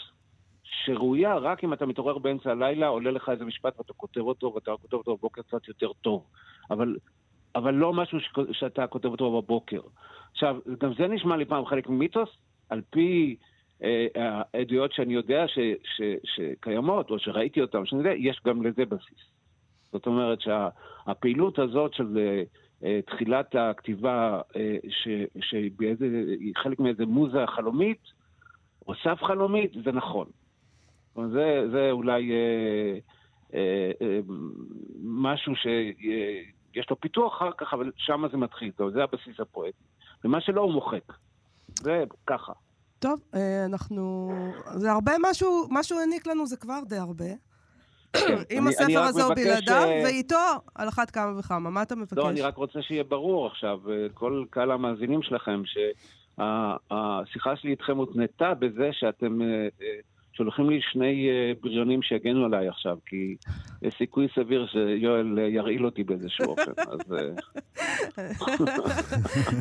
[0.71, 4.71] שראויה רק אם אתה מתעורר באמצע הלילה, עולה לך איזה משפט ואתה כותב אותו, ואתה
[4.81, 6.25] כותב אותו בבוקר קצת יותר טוב.
[6.71, 6.95] אבל,
[7.55, 9.81] אבל לא משהו ש, שאתה כותב אותו בבוקר.
[10.31, 12.29] עכשיו, גם זה נשמע לי פעם חלק ממיתוס,
[12.69, 13.35] על פי
[13.83, 18.85] אה, העדויות שאני יודע ש, ש, שקיימות, או שראיתי אותן, שאני יודע, יש גם לזה
[18.85, 19.31] בסיס.
[19.91, 22.43] זאת אומרת שהפעילות הזאת של אה,
[22.83, 24.77] אה, תחילת הכתיבה, אה,
[25.41, 25.71] שהיא
[26.57, 28.01] חלק מאיזה מוזה חלומית,
[28.87, 30.27] או סף חלומית, זה נכון.
[31.15, 32.97] אומרת, זה, זה אולי אה,
[33.53, 33.59] אה,
[34.01, 34.19] אה,
[35.03, 39.77] משהו שיש לו פיתוח אחר כך, אבל שם זה מתחיל, זה הבסיס הפואטי.
[40.25, 41.13] ומה שלא הוא מוחק.
[41.79, 42.53] זה ככה.
[42.99, 44.31] טוב, אה, אנחנו...
[44.75, 47.25] זה הרבה משהו, מה שהוא העניק לנו זה כבר די הרבה.
[47.25, 50.35] אם אני- אני הספר הזה הוא בלעדיו, אה, ואיתו
[50.75, 51.69] על אחת כמה וכמה.
[51.69, 52.17] מה אתה מבקש?
[52.17, 55.61] לא, אני רק רוצה שיהיה ברור עכשיו, אה, כל קהל המאזינים שלכם,
[56.35, 59.47] שהשיחה שלי איתכם הותנתה בזה שאתם אה,
[59.81, 59.99] אה,
[60.33, 63.35] שולחים לי שני אה, בריונים שיגנו עליי עכשיו, כי
[63.81, 66.71] יש סיכוי סביר שיואל אה, ירעיל אותי באיזשהו אופן.
[66.91, 66.99] אז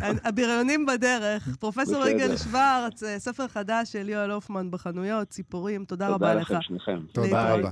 [0.02, 1.48] אה, הבריונים בדרך.
[1.60, 2.06] פרופסור.
[2.06, 6.50] יגאל שוורץ, ספר חדש של יואל הופמן בחנויות, ציפורים, תודה רבה תודה לך.
[6.50, 7.00] לכם שניכם.
[7.12, 7.54] תודה.
[7.54, 7.70] רבה.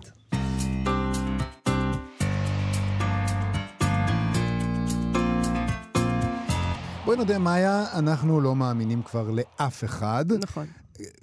[7.04, 10.24] בואי נודה, מאיה, אנחנו לא מאמינים כבר לאף אחד.
[10.42, 10.66] נכון.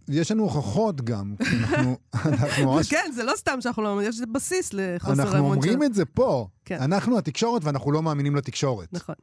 [0.08, 2.90] יש לנו הוכחות גם, כי אנחנו, אנחנו ממש...
[2.90, 4.04] כן, זה לא סתם שאנחנו לא...
[4.04, 5.86] יש בסיס לחוסר אנחנו אמון אומרים של...
[5.86, 6.48] את זה פה.
[6.66, 6.78] כן.
[6.82, 8.88] אנחנו התקשורת ואנחנו לא מאמינים לתקשורת.
[8.94, 9.16] נכון.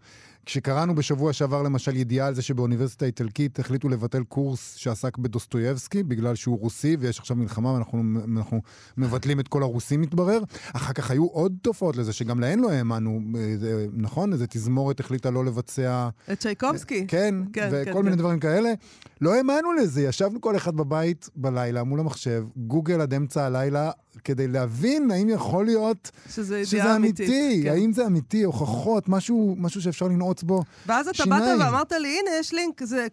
[0.47, 6.35] כשקראנו בשבוע שעבר למשל ידיעה על זה שבאוניברסיטה האיטלקית החליטו לבטל קורס שעסק בדוסטויבסקי בגלל
[6.35, 8.03] שהוא רוסי ויש עכשיו מלחמה ואנחנו
[8.33, 8.63] אנחנו
[8.97, 10.43] מבטלים את כל הרוסים מתברר.
[10.73, 14.33] אחר כך היו עוד תופעות לזה שגם להן לא האמנו, אה, נכון?
[14.33, 16.09] איזה תזמורת החליטה לא לבצע...
[16.33, 17.07] את צ'ייקובסקי.
[17.07, 18.19] כן, כן, וכל כן, מיני כן.
[18.19, 18.73] דברים כאלה.
[19.21, 23.91] לא האמנו לזה, ישבנו כל אחד בבית בלילה מול המחשב, גוגל עד אמצע הלילה,
[24.25, 27.29] כדי להבין האם יכול להיות שזה שזה אמיתית.
[27.33, 27.71] אמיתי, כן.
[27.73, 30.63] האם זה אמיתי, הוכחות, משהו, משהו שאפשר לנעוץ בו.
[30.87, 31.59] ואז אתה שיניים.
[31.59, 33.07] באת ואמרת לי, הנה, יש לינק, זה,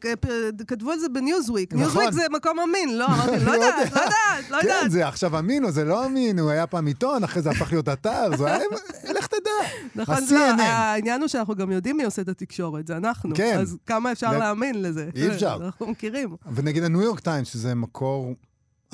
[0.67, 1.73] כתבו על זה בניוזוויק.
[1.73, 1.83] נכון.
[1.83, 4.83] ניוזוויק זה מקום אמין, לא, אמרתי, לא יודעת, לא יודעת, לא יודעת.
[4.83, 7.71] כן, זה עכשיו אמין או זה לא אמין, הוא היה פעם עיתון, אחרי זה הפך
[7.71, 8.59] להיות אתר, זה היה...
[9.17, 9.49] לך תדע.
[9.95, 10.61] נכון, ה- לא, CNN.
[10.61, 13.35] העניין הוא שאנחנו גם יודעים מי עושה את התקשורת, זה אנחנו.
[13.35, 13.57] כן.
[13.59, 15.09] אז כמה אפשר להאמין לזה?
[15.15, 15.57] אי אפשר.
[15.65, 16.35] אנחנו מכירים.
[16.55, 18.33] ונגיד הניו יורק טיימס, שזה מקור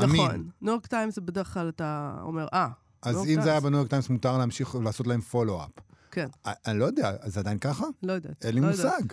[0.04, 0.22] אמין.
[0.22, 0.48] נכון.
[0.62, 2.68] ניו יורק טיימס זה בדרך כלל אתה אומר, אה,
[3.06, 3.60] אז ניו אם זה היה.
[3.60, 5.70] בניו יורק טיימס, מותר להמשיך לעשות להם follow-up.
[6.12, 6.28] כן,
[6.68, 7.86] אני לא יודע, אז זה עדיין ככה?
[8.04, 8.46] לא יודעת.
[8.46, 8.86] אין לי לא יודעת.
[8.86, 9.04] מושג.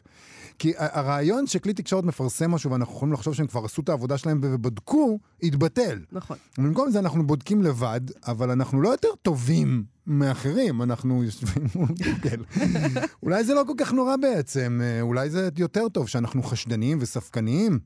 [0.58, 4.18] כי ה- הרעיון שכלי תקשורת מפרסם משהו ואנחנו יכולים לחשוב שהם כבר עשו את העבודה
[4.18, 6.00] שלהם ובדקו, התבטל.
[6.12, 6.36] נכון.
[6.58, 12.44] במקום זה אנחנו בודקים לבד, אבל אנחנו לא יותר טובים מאחרים, אנחנו יושבים מול גוגל.
[13.22, 17.78] אולי זה לא כל כך נורא בעצם, אה, אולי זה יותר טוב שאנחנו חשדניים וספקניים.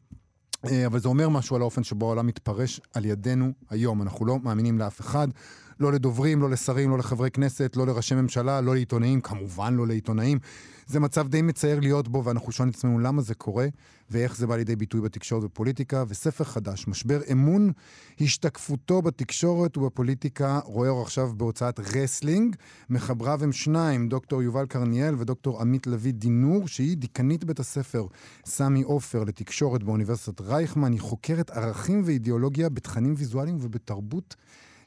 [0.67, 4.03] אה, אבל זה אומר משהו על האופן שבו העולם מתפרש על ידינו היום.
[4.03, 5.29] אנחנו לא מאמינים לאף אחד,
[5.81, 10.39] לא לדוברים, לא לשרים, לא לחברי כנסת, לא לראשי ממשלה, לא לעיתונאים, כמובן לא לעיתונאים.
[10.87, 13.67] זה מצב די מצער להיות בו, ואנחנו שואלים את עצמנו למה זה קורה,
[14.11, 16.05] ואיך זה בא לידי ביטוי בתקשורת ובפוליטיקה.
[16.09, 17.73] וספר חדש, משבר אמון
[18.21, 22.57] השתקפותו בתקשורת ובפוליטיקה, רואה אור עכשיו בהוצאת רסלינג.
[22.91, 28.07] מחבריו הם שניים, דוקטור יובל קרניאל ודוקטור עמית לביא דינור, שהיא דיקנית בית הספר
[28.45, 30.93] סמי עופר לתקשורת באוניברסיטת רייכמן.
[30.93, 34.37] היא חוקרת ערכים ואידיאולוגיה בתכנים ויזואליים ובתרבות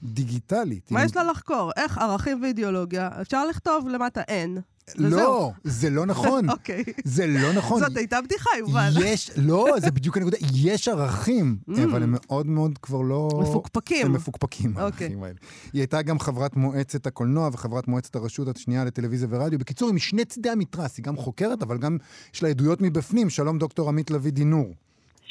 [0.03, 0.91] דיגיטלית.
[0.91, 1.71] מה היא- יש לה לחקור?
[1.77, 3.09] איך ערכים ואידיאולוגיה?
[3.21, 4.57] אפשר לכתוב למטה אין.
[4.95, 5.51] לא.
[5.63, 6.49] זה לא נכון.
[6.55, 6.83] אוקיי.
[7.03, 7.79] זה לא נכון.
[7.79, 8.91] זאת הייתה בדיחה, יובל.
[9.05, 10.37] יש, לא, זה בדיוק הנקודה.
[10.55, 13.29] יש ערכים, אבל הם מאוד מאוד כבר לא...
[13.31, 13.35] Mm.
[13.43, 14.05] מפוקפקים.
[14.05, 14.83] הם מפוקפקים, אוקיי.
[14.83, 15.35] הערכים האלה.
[15.73, 19.59] היא הייתה גם חברת מועצת הקולנוע וחברת מועצת הרשות השנייה לטלוויזיה ורדיו.
[19.59, 20.97] בקיצור, היא משני צידי המתרס.
[20.97, 21.97] היא גם חוקרת, אבל גם
[22.33, 23.29] יש לה עדויות מבפנים.
[23.29, 24.73] שלום, דוקטור עמית לביא דינור.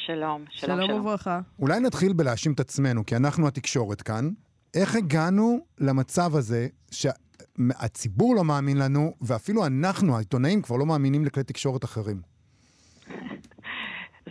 [0.05, 0.99] שלום, שלום, שלום שלום.
[1.01, 1.39] וברכה.
[1.59, 4.29] אולי נתחיל בלהאשים את עצמנו, כי אנחנו התקשורת כאן.
[4.75, 11.43] איך הגענו למצב הזה שהציבור לא מאמין לנו, ואפילו אנחנו, העיתונאים, כבר לא מאמינים לכלי
[11.43, 12.21] תקשורת אחרים?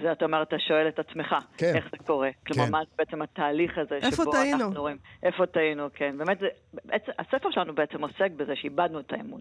[0.02, 1.72] זה אתה אומר, אתה שואל את עצמך, כן.
[1.76, 2.30] איך זה קורה.
[2.46, 2.72] כלומר, כן.
[2.72, 4.64] מה בעצם התהליך הזה איפה שבו טעינו?
[4.64, 4.96] אנחנו רואים...
[5.22, 6.18] איפה טעינו, כן.
[6.18, 6.46] באמת, זה,
[6.84, 9.40] בעצם, הספר שלנו בעצם עוסק בזה שאיבדנו את האמון.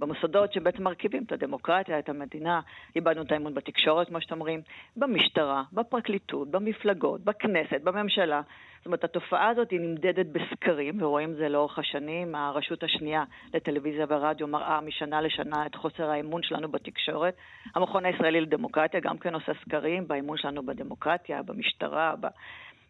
[0.00, 2.60] במוסדות שבעצם מרכיבים את הדמוקרטיה, את המדינה,
[2.96, 4.60] איבדנו את האמון בתקשורת, כמו שאתם אומרים,
[4.96, 8.40] במשטרה, בפרקליטות, במפלגות, בכנסת, בממשלה.
[8.78, 12.34] זאת אומרת, התופעה הזאת היא נמדדת בסקרים, ורואים זה לאורך השנים.
[12.34, 17.36] הרשות השנייה לטלוויזיה ורדיו מראה משנה לשנה את חוסר האמון שלנו בתקשורת.
[17.74, 22.14] המכון הישראלי לדמוקרטיה גם כן עושה סקרים באמון שלנו בדמוקרטיה, במשטרה,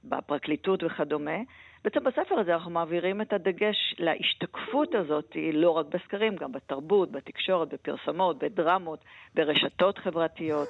[0.05, 1.39] בפרקליטות וכדומה.
[1.85, 7.69] בעצם בספר הזה אנחנו מעבירים את הדגש להשתקפות הזאת, לא רק בסקרים, גם בתרבות, בתקשורת,
[7.69, 10.69] בפרסמות, בדרמות, ברשתות חברתיות,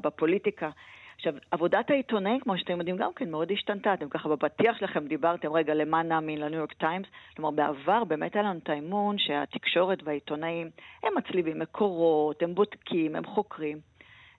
[0.00, 0.70] בפוליטיקה.
[1.16, 3.94] עכשיו, עבודת העיתונאים, כמו שאתם יודעים, גם כן מאוד השתנתה.
[3.94, 7.06] אתם ככה בפתיח שלכם דיברתם, רגע, למה נאמין לניו יורק טיימס?
[7.36, 10.70] כלומר, בעבר באמת היה לנו את האמון שהתקשורת והעיתונאים,
[11.02, 13.89] הם מצליבים מקורות, הם בודקים, הם חוקרים.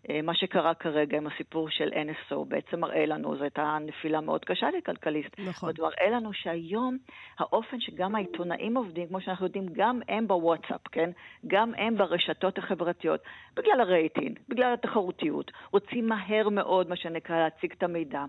[0.10, 4.46] אה, מה שקרה כרגע עם הסיפור של NSO בעצם מראה לנו, זו הייתה נפילה מאוד
[4.46, 5.30] קשה לכלכליסט.
[5.40, 5.70] נכון.
[5.70, 6.98] זאת מראה לנו שהיום
[7.40, 11.10] האופן שגם העיתונאים עובדים, כמו שאנחנו יודעים, גם הם בוואטסאפ, כן?
[11.48, 13.20] גם הם ברשתות החברתיות,
[13.56, 18.24] בגלל הרייטינג, בגלל התחרותיות, רוצים מהר מאוד, מה שנקרא, להציג את המידע.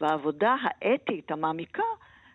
[0.00, 1.82] והעבודה האתית, המעמיקה,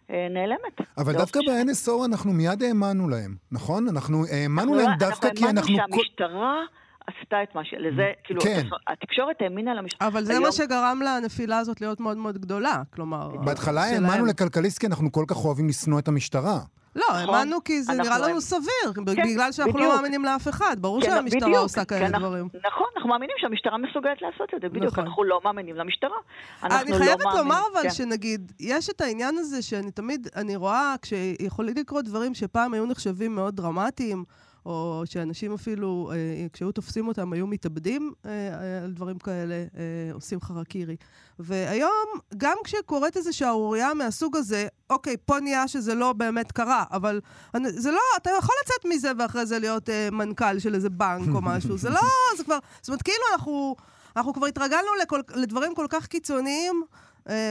[0.09, 0.81] אה, נעלמת.
[0.97, 1.65] אבל דווקא השנים.
[1.67, 3.87] ב-NSO אנחנו מיד האמנו להם, נכון?
[3.87, 5.51] אנחנו האמנו אנחנו להם לא- דווקא כי אנחנו...
[5.53, 6.61] אנחנו כל- האמנו שהמשטרה
[7.07, 7.73] עשתה את מה ש...
[7.77, 8.65] לזה, כאילו, כן.
[8.87, 10.07] התקשורת האמינה למשטרה.
[10.07, 13.27] אבל זה היום- מה שגרם לנפילה הזאת להיות מאוד מאוד גדולה, כלומר...
[13.45, 14.05] בהתחלה שלהם.
[14.05, 16.59] האמנו לכלכליסט כי אנחנו כל כך אוהבים לשנוא את המשטרה.
[16.95, 17.35] לא, נכון.
[17.35, 19.95] האמנו כי זה נראה לנו היינו- סביר, כן, בגלל שאנחנו לא בדיוק.
[19.95, 20.75] מאמינים לאף אחד.
[20.79, 22.45] ברור כן, שהמשטרה בדיוק, עושה כאלה אנחנו- דברים.
[22.67, 24.85] נכון, אנחנו מאמינים שהמשטרה מסוגלת לעשות את זה, בדיוק.
[24.93, 25.05] נכון.
[25.05, 26.15] אנחנו לא מאמינים למשטרה.
[26.63, 27.89] אנחנו אני לא חייבת מאמינים- לומר אבל כן.
[27.89, 33.35] שנגיד, יש את העניין הזה שאני תמיד, אני רואה כשיכולים לקרות דברים שפעם היו נחשבים
[33.35, 34.23] מאוד דרמטיים,
[34.65, 40.13] או שאנשים אפילו, אה, כשהיו תופסים אותם, היו מתאבדים אה, אה, על דברים כאלה, אה,
[40.13, 40.95] עושים חרקירי.
[41.39, 42.05] והיום,
[42.37, 47.21] גם כשקורית איזו שערורייה מהסוג הזה, אוקיי, פה נהיה שזה לא באמת קרה, אבל
[47.67, 51.41] זה לא, אתה יכול לצאת מזה ואחרי זה להיות אה, מנכ"ל של איזה בנק או
[51.41, 51.77] משהו.
[51.77, 52.01] זה לא,
[52.37, 53.75] זה כבר, זאת אומרת, כאילו אנחנו,
[54.15, 56.83] אנחנו כבר התרגלנו לכל, לדברים כל כך קיצוניים.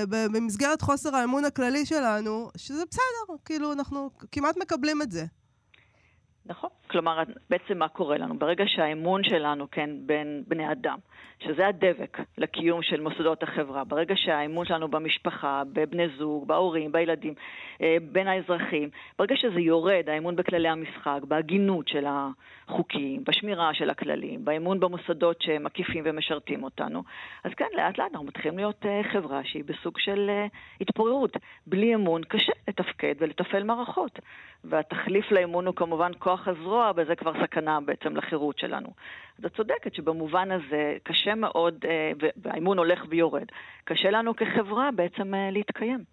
[0.08, 5.24] במסגרת חוסר האמון הכללי שלנו, שזה בסדר, כאילו, אנחנו כמעט מקבלים את זה.
[6.46, 6.70] נכון.
[6.90, 8.38] כלומר, בעצם מה קורה לנו?
[8.38, 10.98] ברגע שהאמון שלנו, כן, בין בני אדם,
[11.38, 17.34] שזה הדבק לקיום של מוסדות החברה, ברגע שהאמון שלנו במשפחה, בבני זוג, בהורים, בילדים,
[17.82, 24.44] אה, בין האזרחים, ברגע שזה יורד, האמון בכללי המשחק, בהגינות של החוקים, בשמירה של הכללים,
[24.44, 27.02] באמון במוסדות שמקיפים ומשרתים אותנו,
[27.44, 30.30] אז כן, לאט לאט אנחנו מתחילים להיות אה, חברה שהיא בסוג של
[30.80, 31.36] התפוררות.
[31.66, 34.18] בלי אמון קשה לתפקד ולתפעל מערכות.
[34.64, 38.88] והתחליף לאמון הוא כמובן כוח הזרוע, וזה כבר סכנה בעצם לחירות שלנו.
[39.38, 42.12] אז את צודקת שבמובן הזה קשה מאוד, אה,
[42.42, 43.46] והאמון הולך ויורד,
[43.84, 46.04] קשה לנו כחברה בעצם אה, להתקיים.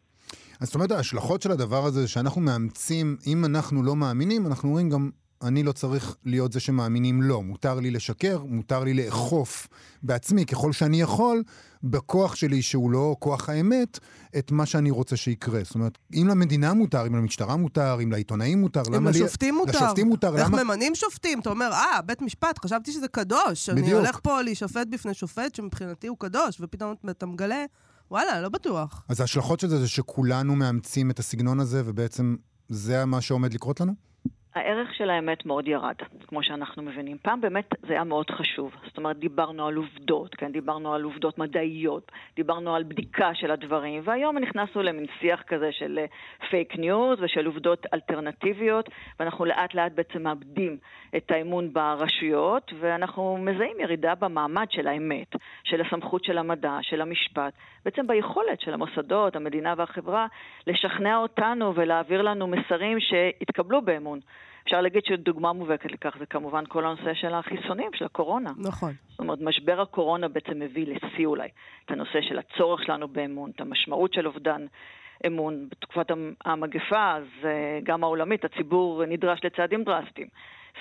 [0.62, 4.90] אז זאת אומרת, ההשלכות של הדבר הזה, שאנחנו מאמצים, אם אנחנו לא מאמינים, אנחנו רואים
[4.90, 5.10] גם
[5.42, 7.42] אני לא צריך להיות זה שמאמינים לו.
[7.42, 9.68] מותר לי לשקר, מותר לי לאכוף
[10.04, 11.44] בעצמי ככל שאני יכול,
[11.84, 14.00] בכוח שלי, שהוא לא כוח האמת,
[14.38, 15.60] את מה שאני רוצה שיקרה.
[15.64, 19.20] זאת אומרת, אם למדינה מותר, אם למשטרה מותר, אם לעיתונאים מותר, למה לי...
[19.20, 19.72] אם לשופטים מותר.
[19.72, 20.64] לשופטים מותר, איך למה...
[20.64, 21.40] ממנים שופטים?
[21.40, 23.70] אתה אומר, אה, בית משפט, חשבתי שזה קדוש.
[23.70, 23.88] בדיוק.
[23.88, 27.66] אני הולך פה להישפט בפני שופט שמבחינתי הוא קדוש, ופתאום אתה מגלה,
[28.12, 29.04] וואלה, לא בטוח.
[29.10, 32.36] אז ההשלכות של זה זה שכולנו מאמצים את הסגנון הזה, ובעצם
[32.70, 33.94] זה מה שעומד לקרות לנו?
[34.58, 35.96] הערך של האמת מאוד ירד,
[36.28, 37.18] כמו שאנחנו מבינים.
[37.22, 38.76] פעם באמת זה היה מאוד חשוב.
[38.86, 40.52] זאת אומרת, דיברנו על עובדות, כן?
[40.52, 46.00] דיברנו על עובדות מדעיות, דיברנו על בדיקה של הדברים, והיום נכנסנו למין שיח כזה של
[46.50, 48.90] פייק אה, ניוז ושל עובדות אלטרנטיביות,
[49.20, 50.78] ואנחנו לאט לאט בעצם מאבדים
[51.18, 57.54] את האמון ברשויות, ואנחנו מזהים ירידה במעמד של האמת, של הסמכות של המדע, של המשפט,
[57.86, 60.28] בעצם ביכולת של המוסדות, המדינה והחברה,
[60.68, 64.20] לשכנע אותנו ולהעביר לנו מסרים שהתקבלו באמון.
[64.68, 68.52] אפשר להגיד שדוגמה מובהקת לכך זה כמובן כל הנושא של החיסונים, של הקורונה.
[68.58, 68.94] נכון.
[69.10, 71.48] זאת אומרת, משבר הקורונה בעצם מביא לשיא אולי
[71.86, 74.66] את הנושא של הצורך שלנו באמון, את המשמעות של אובדן
[75.28, 75.68] אמון.
[75.72, 76.08] בתקופת
[76.46, 80.28] המגפה, אז אה, גם העולמית, הציבור נדרש לצעדים דרסטיים.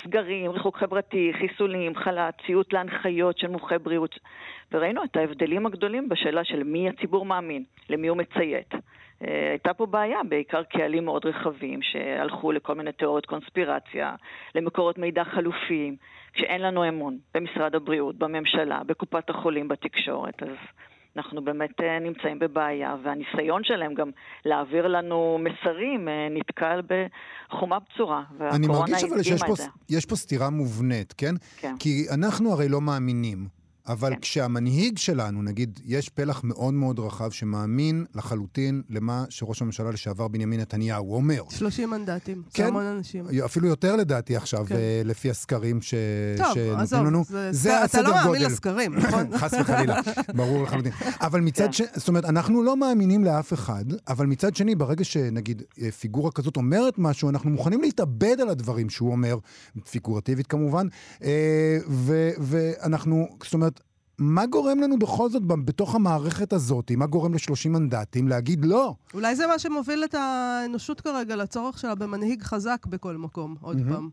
[0.03, 4.19] סגרים, ריחוק חברתי, חיסולים, חל"ת, ציות להנחיות של מומחי בריאות.
[4.73, 8.75] וראינו את ההבדלים הגדולים בשאלה של מי הציבור מאמין, למי הוא מציית.
[9.23, 14.15] אה, הייתה פה בעיה, בעיקר קהלים מאוד רחבים שהלכו לכל מיני תיאוריות קונספירציה,
[14.55, 15.97] למקורות מידע חלופיים,
[16.33, 20.43] כשאין לנו אמון במשרד הבריאות, בממשלה, בקופת החולים, בתקשורת.
[20.43, 20.57] אז
[21.17, 24.11] אנחנו באמת אה, נמצאים בבעיה, והניסיון שלהם גם
[24.45, 29.17] להעביר לנו מסרים אה, נתקל בחומה בצורה, והקורונה הדגימה
[29.51, 29.65] את זה.
[29.91, 31.35] יש פה סתירה מובנית, כן?
[31.57, 31.75] כן.
[31.79, 33.57] כי אנחנו הרי לא מאמינים.
[33.89, 34.21] אבל כן.
[34.21, 40.61] כשהמנהיג שלנו, נגיד, יש פלח מאוד מאוד רחב שמאמין לחלוטין למה שראש הממשלה לשעבר בנימין
[40.61, 41.43] נתניהו אומר.
[41.51, 43.25] 30 מנדטים, כן, זה המון אנשים.
[43.45, 44.75] אפילו יותר לדעתי עכשיו, כן.
[44.75, 45.95] אה, לפי הסקרים ש...
[46.37, 47.25] טוב, עזוב, לנו.
[47.29, 48.17] זה, זה הסדר גודל.
[48.17, 49.39] אתה לא מאמין לסקרים, נכון?
[49.39, 50.01] חס וחלילה,
[50.35, 50.93] ברור לחלוטין.
[51.21, 51.73] אבל מצד כן.
[51.73, 56.31] שני, זאת אומרת, אנחנו לא מאמינים לאף אחד, אבל מצד שני, ברגע שנגיד אה, פיגורה
[56.31, 59.39] כזאת אומרת משהו, אנחנו מוכנים להתאבד על הדברים שהוא אומר,
[59.91, 60.87] פיגורטיבית כמובן,
[61.25, 61.79] אה,
[62.39, 63.76] ואנחנו, זאת אומרת,
[64.19, 68.95] מה גורם לנו בכל זאת בתוך המערכת הזאת, מה גורם ל-30 מנדטים להגיד לא?
[69.15, 73.93] אולי זה מה שמוביל את האנושות כרגע לצורך שלה במנהיג חזק בכל מקום, עוד mm-hmm.
[73.93, 74.09] פעם.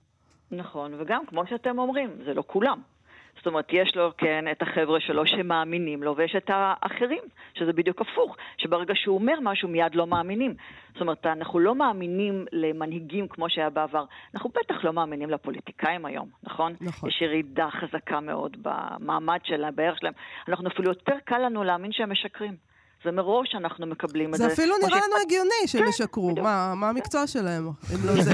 [0.52, 2.82] נכון, וגם, כמו שאתם אומרים, זה לא כולם.
[3.44, 8.02] זאת אומרת, יש לו, כן, את החבר'ה שלו שמאמינים לו, ויש את האחרים, שזה בדיוק
[8.02, 10.54] הפוך, שברגע שהוא אומר משהו מיד לא מאמינים.
[10.94, 14.06] זאת אומרת, אנחנו לא מאמינים למנהיגים כמו שהיה בעבר.
[14.34, 16.74] אנחנו בטח לא מאמינים לפוליטיקאים היום, נכון?
[16.82, 17.10] נכון.
[17.10, 20.14] יש ירידה חזקה מאוד במעמד שלהם, בערך שלהם.
[20.48, 22.73] אנחנו אפילו יותר קל לנו להאמין שהם משקרים.
[23.04, 24.48] זה מראש אנחנו מקבלים את זה.
[24.48, 26.36] זה אפילו נראה לנו הגיוני שהם כן, ישקרו.
[26.76, 27.68] מה המקצוע שלהם?
[27.94, 28.32] אם לא זה,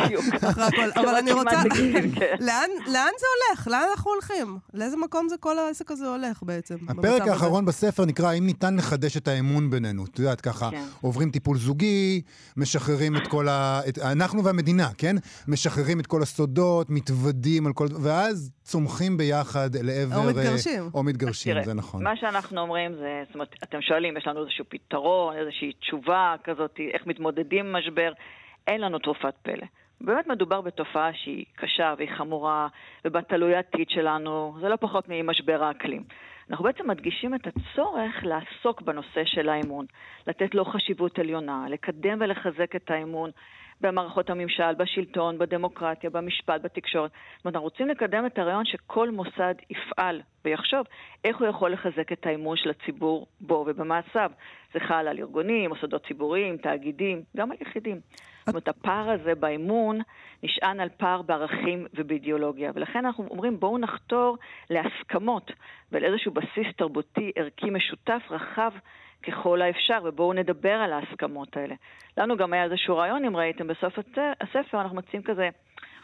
[0.50, 0.90] אחרי הכל.
[1.02, 1.62] אבל אני רוצה...
[1.76, 2.10] כן.
[2.94, 3.68] לאן זה הולך?
[3.68, 4.58] לאן אנחנו הולכים?
[4.74, 6.76] לאיזה מקום זה כל העסק הזה הולך בעצם?
[6.90, 10.06] הפרק האחרון בספר נקרא האם ניתן לחדש את האמון בינינו.
[10.06, 10.84] את יודעת, ככה, כן.
[11.02, 12.22] עוברים טיפול זוגי,
[12.58, 13.82] משחררים את כל ה...
[14.12, 15.16] אנחנו והמדינה, כן?
[15.48, 17.88] משחררים את כל הסודות, מתוודים על כל...
[18.04, 20.16] ואז צומחים ביחד לעבר...
[20.16, 20.90] או מתגרשים.
[20.94, 22.04] או מתגרשים, זה נכון.
[22.04, 26.80] מה שאנחנו אומרים זה, זאת אומרת, אתם שואלים, יש לנו איזשהו פתרון, איזושהי תשובה כזאת,
[26.94, 28.12] איך מתמודדים עם משבר,
[28.68, 29.66] אין לנו תרופת פלא.
[30.02, 32.68] באמת מדובר בתופעה שהיא קשה והיא חמורה,
[33.06, 36.04] ובתלוי העתיד שלנו, זה לא פחות ממשבר האקלים.
[36.50, 39.86] אנחנו בעצם מדגישים את הצורך לעסוק בנושא של האמון,
[40.28, 43.32] לתת לו חשיבות עליונה, לקדם ולחזק את האמון
[43.82, 47.12] במערכות הממשל, בשלטון, בדמוקרטיה, במשפט, בתקשורת.
[47.12, 50.86] זאת אומרת, אנחנו רוצים לקדם את הרעיון שכל מוסד יפעל ויחשוב
[51.24, 54.32] איך הוא יכול לחזק את האמון של הציבור בו ובמעשיו.
[54.74, 58.00] זה חל על ארגונים, מוסדות ציבוריים, תאגידים, גם על יחידים.
[58.52, 60.00] זאת אומרת, הפער הזה באמון
[60.44, 62.72] נשען על פער בערכים ובאידיאולוגיה.
[62.76, 64.38] ולכן אנחנו אומרים, בואו נחתור
[64.70, 65.52] להסכמות
[65.92, 68.72] ולאיזשהו בסיס תרבותי ערכי משותף רחב
[69.24, 71.76] ככל האפשר, ובואו נדבר על ההסכמות האלה.
[72.18, 73.94] לנו גם היה איזשהו רעיון, אם ראיתם, בסוף
[74.42, 75.50] הספר אנחנו מציעים כזה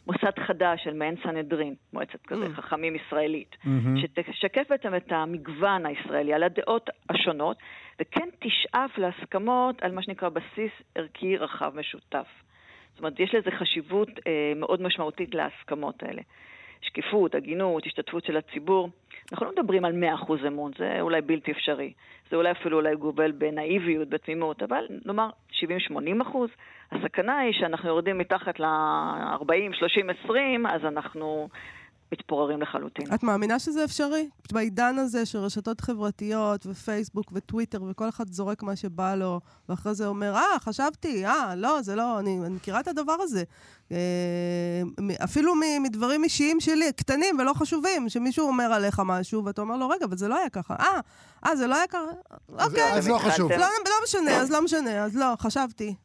[0.07, 2.49] מוסד חדש של מעין סנהדרין, מועצת כזה, Mm.
[2.49, 3.97] חכמים ישראלית, מהמם.
[3.97, 7.57] שתשקף בעצם את המגוון הישראלי, על הדעות השונות,
[8.01, 12.27] וכן תשאף להסכמות על מה שנקרא בסיס ערכי רחב משותף.
[12.89, 16.21] זאת אומרת, יש לזה חשיבות אה, מאוד משמעותית להסכמות האלה.
[16.81, 18.89] שקיפות, הגינות, השתתפות של הציבור.
[19.31, 21.93] אנחנו לא מדברים על 100% אמון, זה אולי בלתי אפשרי.
[22.29, 25.61] זה אולי אפילו אולי גובל בנאיביות, בתמימות, אבל נאמר 70-80
[26.21, 26.49] אחוז.
[26.91, 29.45] הסכנה היא שאנחנו יורדים מתחת ל-40,
[29.79, 31.49] 30, 20, אז אנחנו
[32.11, 33.13] מתפוררים לחלוטין.
[33.13, 34.29] את מאמינה שזה אפשרי?
[34.51, 40.07] בעידן הזה של רשתות חברתיות ופייסבוק וטוויטר וכל אחד זורק מה שבא לו, ואחרי זה
[40.07, 43.43] אומר, אה, חשבתי, אה, לא, זה לא, אני, אני מכירה את הדבר הזה.
[43.91, 43.97] אה,
[45.23, 50.05] אפילו מדברים אישיים שלי, קטנים ולא חשובים, שמישהו אומר עליך משהו, ואתה אומר לו, רגע,
[50.05, 50.75] אבל זה לא היה ככה.
[50.79, 50.99] אה,
[51.45, 51.99] אה, זה לא היה ככה?
[52.57, 52.93] אז- אוקיי.
[52.93, 53.51] אז לא חשוב.
[53.51, 55.95] לא, לא משנה, אז לא משנה, אז לא, חשבתי.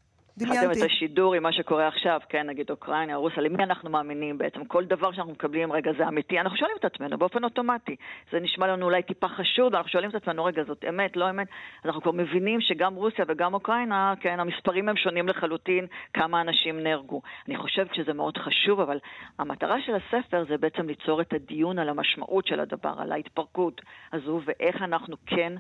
[0.41, 0.81] התחלתם דמיינתי.
[0.81, 4.65] את השידור עם מה שקורה עכשיו, כן, נגיד אוקראינה, רוסיה, למי אנחנו מאמינים בעצם?
[4.65, 6.41] כל דבר שאנחנו מקבלים, רגע, זה אמיתי?
[6.41, 7.97] אנחנו שואלים את עצמנו באופן אוטומטי.
[8.33, 11.47] זה נשמע לנו אולי טיפה חשוד, אנחנו שואלים את עצמנו, רגע, זאת אמת, לא אמת?
[11.83, 16.81] אז אנחנו כבר מבינים שגם רוסיה וגם אוקראינה, כן, המספרים הם שונים לחלוטין, כמה אנשים
[16.81, 17.23] נהרגו.
[17.49, 18.99] אני חושבת שזה מאוד חשוב, אבל
[19.39, 23.81] המטרה של הספר זה בעצם ליצור את הדיון על המשמעות של הדבר, על ההתפרקות
[24.13, 25.53] הזו, ואיך אנחנו כן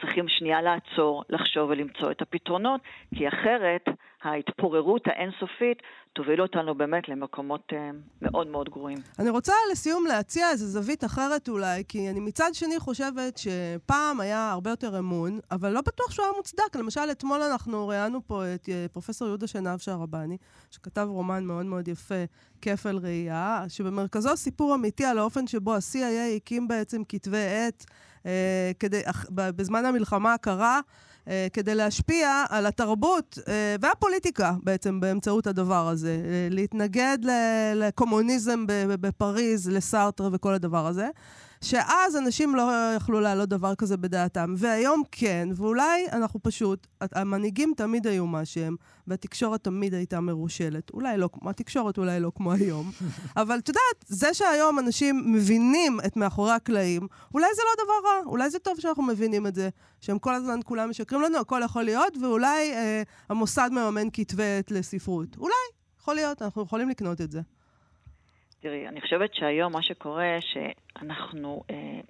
[0.00, 2.80] צריכים שנייה לעצור, לחשוב ולמצוא את הפתרונות,
[3.14, 3.88] כי אחרת
[4.26, 5.78] ההתפוררות האינסופית
[6.12, 7.90] תוביל אותנו באמת למקומות אה,
[8.22, 8.98] מאוד מאוד גרועים.
[9.18, 14.50] אני רוצה לסיום להציע איזו זווית אחרת אולי, כי אני מצד שני חושבת שפעם היה
[14.50, 16.76] הרבה יותר אמון, אבל לא בטוח שהוא היה מוצדק.
[16.76, 20.36] למשל, אתמול אנחנו ראיינו פה את אה, פרופסור יהודה שנהב שערבני,
[20.70, 22.24] שכתב רומן מאוד מאוד יפה,
[22.62, 27.84] כפל ראייה, שבמרכזו סיפור אמיתי על האופן שבו ה-CIA הקים בעצם כתבי עת
[28.26, 29.02] אה, כדי,
[29.34, 30.80] ב- בזמן המלחמה הקרה.
[31.28, 36.20] אה, כדי להשפיע על התרבות אה, והפוליטיקה בעצם באמצעות הדבר הזה.
[36.24, 37.18] אה, להתנגד
[37.74, 41.08] לקומוניזם בפריז, לסארטר וכל הדבר הזה.
[41.60, 48.06] שאז אנשים לא יכלו להעלות דבר כזה בדעתם, והיום כן, ואולי אנחנו פשוט, המנהיגים תמיד
[48.06, 50.90] היו מה שהם, והתקשורת תמיד הייתה מרושלת.
[50.90, 52.90] אולי לא, כמו התקשורת אולי לא כמו היום,
[53.36, 58.30] אבל את יודעת, זה שהיום אנשים מבינים את מאחורי הקלעים, אולי זה לא דבר רע,
[58.30, 59.68] אולי זה טוב שאנחנו מבינים את זה,
[60.00, 64.70] שהם כל הזמן כולם משקרים לנו, הכל יכול להיות, ואולי אה, המוסד מממן כתבי עת
[64.70, 65.36] לספרות.
[65.36, 65.54] אולי,
[66.00, 67.40] יכול להיות, אנחנו יכולים לקנות את זה.
[68.60, 72.00] תראי, אני חושבת שהיום מה שקורה, שאנחנו אה,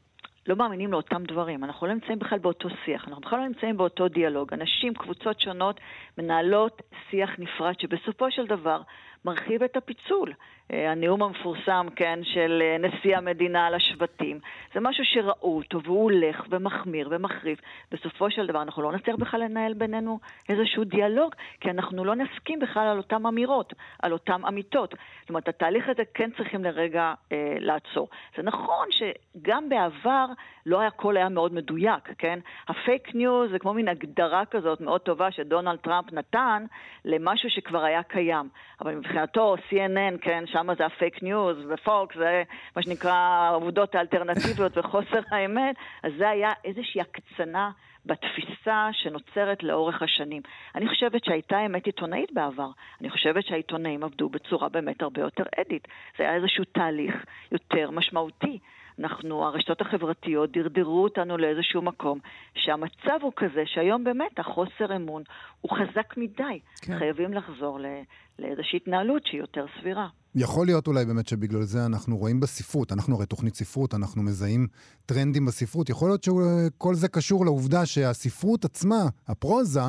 [0.47, 1.65] לא מאמינים לאותם דברים.
[1.65, 4.53] אנחנו לא נמצאים בכלל באותו שיח, אנחנו בכלל לא נמצאים באותו דיאלוג.
[4.53, 5.81] אנשים, קבוצות שונות,
[6.19, 8.83] מנהלות שיח נפרד, שבסופו של דבר
[9.25, 10.33] מרחיב את הפיצול.
[10.73, 14.39] אה, הנאום המפורסם, כן, של אה, נשיא המדינה על השבטים,
[14.75, 17.59] זה משהו שראו אותו, והוא הולך ומחמיר ומחריף.
[17.93, 22.59] בסופו של דבר אנחנו לא נצליח בכלל לנהל בינינו איזשהו דיאלוג, כי אנחנו לא נסכים
[22.59, 24.95] בכלל על אותן אמירות, על אותן אמיתות.
[25.21, 28.09] זאת אומרת, התהליך הזה כן צריכים לרגע אה, לעצור.
[28.37, 30.27] זה נכון שגם בעבר
[30.67, 32.39] לא הכל היה מאוד מדויק, כן?
[32.69, 36.65] הפייק ניוז זה כמו מין הגדרה כזאת מאוד טובה שדונלד טראמפ נתן
[37.05, 38.49] למשהו שכבר היה קיים.
[38.81, 42.43] אבל מבחינתו, CNN, כן, שם זה הפייק ניוז, ופוקס זה
[42.77, 47.71] מה שנקרא העובדות האלטרנטיביות וחוסר האמת, אז זה היה איזושהי הקצנה
[48.07, 50.43] בתפיסה שנוצרת לאורך השנים.
[50.75, 52.71] אני חושבת שהייתה אמת עיתונאית בעבר.
[53.01, 55.89] אני חושבת שהעיתונאים עבדו בצורה באמת הרבה יותר אדית.
[56.19, 58.59] זה היה איזשהו תהליך יותר משמעותי.
[58.99, 62.19] אנחנו, הרשתות החברתיות דרדרו אותנו לאיזשהו מקום
[62.55, 65.23] שהמצב הוא כזה שהיום באמת החוסר אמון
[65.61, 66.61] הוא חזק מדי.
[66.83, 66.99] כן.
[66.99, 68.03] חייבים לחזור ל-
[68.39, 70.09] לאיזושהי התנהלות שהיא יותר סבירה.
[70.39, 74.67] יכול להיות אולי באמת שבגלל זה אנחנו רואים בספרות, אנחנו הרי תוכנית ספרות, אנחנו מזהים
[75.07, 79.81] טרנדים בספרות, יכול להיות שכל זה קשור לעובדה שהספרות עצמה, הפרוזה,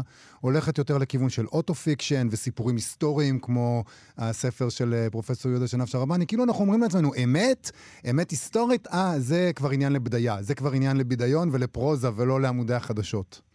[0.41, 3.83] הולכת יותר לכיוון של אוטו-פיקשן וסיפורים היסטוריים, כמו
[4.17, 7.71] הספר של אה, פרופסור יהודה שנב שרבני, כאילו אנחנו אומרים לעצמנו, אמת,
[8.09, 13.46] אמת היסטורית, אה, זה כבר עניין לבדיה, זה כבר עניין לבידיון ולפרוזה ולא לעמודי החדשות.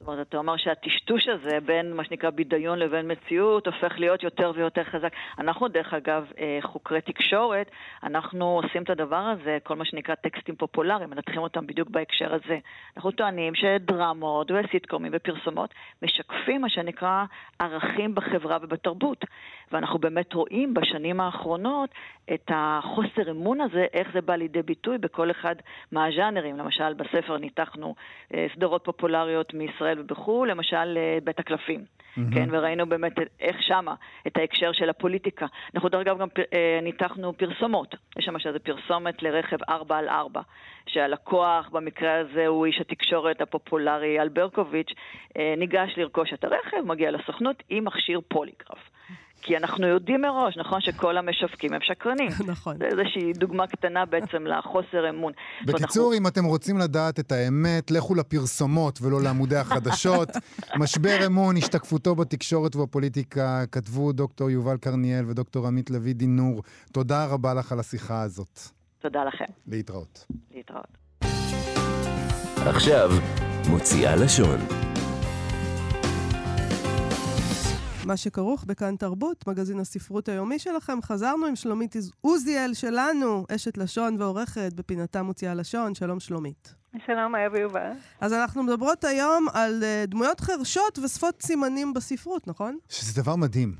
[0.00, 4.52] זאת אומרת, אתה אומר שהטשטוש הזה בין מה שנקרא בידיון לבין מציאות הופך להיות יותר
[4.54, 5.12] ויותר חזק.
[5.38, 7.70] אנחנו, דרך אגב, אה, חוקרי תקשורת,
[8.02, 12.58] אנחנו עושים את הדבר הזה, כל מה שנקרא טקסטים פופולריים, מנתחים אותם בדיוק בהקשר הזה.
[12.96, 17.24] אנחנו טוענים שדרמות וסיטקומים ופרסומות משקפים מה שנקרא
[17.58, 19.24] ערכים בחברה ובתרבות.
[19.72, 21.90] ואנחנו באמת רואים בשנים האחרונות
[22.34, 25.54] את החוסר אמון הזה, איך זה בא לידי ביטוי בכל אחד
[25.92, 26.56] מהז'אנרים.
[26.58, 27.94] למשל, בספר ניתחנו
[28.34, 31.80] אה, סדרות פופולריות מישראל ובחו"ל, למשל אה, בית הקלפים.
[31.80, 32.34] Mm-hmm.
[32.34, 33.94] כן, וראינו באמת איך שמה,
[34.26, 35.46] את ההקשר של הפוליטיקה.
[35.74, 37.94] אנחנו דרך אגב גם פ- אה, ניתחנו פרסומות.
[38.18, 40.40] יש שם שזה פרסומת לרכב 4 על 4,
[40.86, 44.92] שהלקוח במקרה הזה הוא איש התקשורת הפופולרי אל ברקוביץ',
[45.36, 48.90] אה, ניגש לרכוש את הרכב, מגיע לסוכנות עם מכשיר פוליגרף.
[49.46, 52.28] כי אנחנו יודעים מראש, נכון, שכל המשווקים הם שקרנים.
[52.52, 52.76] נכון.
[52.78, 55.32] זה איזושהי דוגמה קטנה בעצם לחוסר אמון.
[55.64, 60.28] בקיצור, אנחנו- אם אתם רוצים לדעת את האמת, לכו לפרסומות ולא לעמודי החדשות.
[60.80, 66.62] משבר אמון, השתקפותו בתקשורת ובפוליטיקה, כתבו דוקטור יובל קרניאל ודוקטור עמית לוי דינור.
[66.92, 68.60] תודה רבה לך על השיחה הזאת.
[69.02, 70.26] תודה לכם, להתראות.
[70.54, 70.98] להתראות.
[72.66, 73.10] עכשיו,
[73.70, 74.58] מוציאה לשון.
[78.06, 81.02] מה שכרוך בכאן תרבות, מגזין הספרות היומי שלכם.
[81.02, 85.94] חזרנו עם שלומית עוז- עוזיאל שלנו, אשת לשון ועורכת בפינתה מוציאה לשון.
[85.94, 86.74] שלום שלומית.
[87.06, 87.90] שלום, איה ויובל.
[88.20, 92.78] אז אנחנו מדברות היום על uh, דמויות חרשות ושפות סימנים בספרות, נכון?
[92.88, 93.72] שזה דבר מדהים.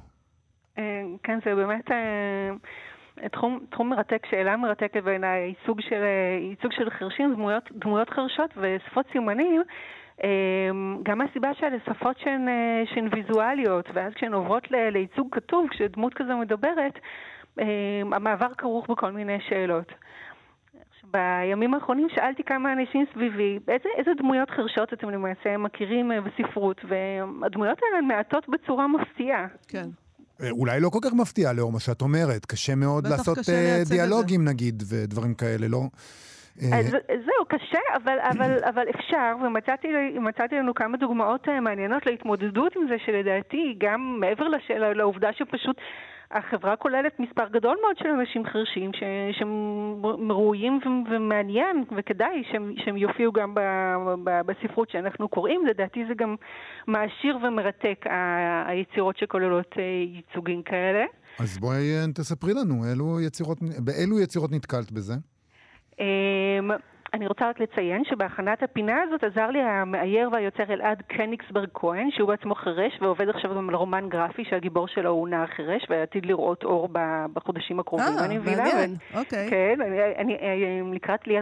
[0.79, 0.83] אה,
[1.23, 6.03] כן, זה באמת אה, תחום, תחום מרתק, שאלה מרתקת בעיניי, ייצוג של,
[6.51, 9.63] ייצוג של חרשים, דמויות, דמויות חרשות ושפות סימנים.
[10.23, 10.71] אה,
[11.03, 16.37] גם מהסיבה שאלה שפות שהן, אה, שהן ויזואליות, ואז כשהן עוברות לייצוג כתוב, כשדמות כזו
[16.37, 16.95] מדברת,
[17.61, 17.65] אה,
[18.13, 19.93] המעבר כרוך בכל מיני שאלות.
[21.15, 26.81] בימים האחרונים שאלתי כמה אנשים סביבי, איזה, איזה דמויות חרשות אתם למעשה מכירים אה, בספרות,
[26.89, 29.47] והדמויות האלה מעטות בצורה מפתיעה.
[29.69, 29.89] כן.
[30.43, 32.47] אה, אולי לא כל כך מפתיע לאור מה שאת אומרת.
[32.47, 33.83] קשה מאוד לעשות קשה.
[33.89, 35.83] דיאלוגים נגיד, ודברים כאלה, לא?
[36.63, 39.89] אה, אז זהו, קשה, אבל, אבל, אבל אפשר, ומצאתי
[40.21, 45.77] מצאתי לנו כמה דוגמאות אה, מעניינות להתמודדות עם זה, שלדעתי גם מעבר לשאלה, לעובדה שפשוט
[46.31, 49.03] החברה כוללת מספר גדול מאוד של אנשים חרשים ש-
[49.39, 49.51] שהם
[50.31, 53.61] ראויים ו- ומעניין, וכדאי שהם, שהם יופיעו גם ב,
[54.25, 55.67] ב, בספרות שאנחנו קוראים.
[55.67, 56.35] לדעתי זה גם
[56.87, 59.83] מעשיר ומרתק, ה- היצירות שכוללות אה,
[60.15, 61.05] ייצוגים כאלה.
[61.41, 61.83] אז בואי
[62.15, 65.15] תספרי לנו, אילו יצירות, באילו יצירות נתקלת בזה?
[66.01, 66.71] אמ,
[67.15, 72.29] אני רוצה רק לציין שבהכנת הפינה הזאת עזר לי המאייר והיוצר אלעד קניגסברג כהן, שהוא
[72.29, 76.65] בעצמו חירש ועובד עכשיו גם על רומן גרפי שהגיבור שלו הוא נער חירש ועתיד לראות
[76.65, 76.89] אור
[77.33, 78.65] בחודשים הקרובים, אה, אני מבינה.
[78.65, 79.51] מעניין, אוקיי.
[79.51, 81.39] כן, אני, אני, אני לקראת לי,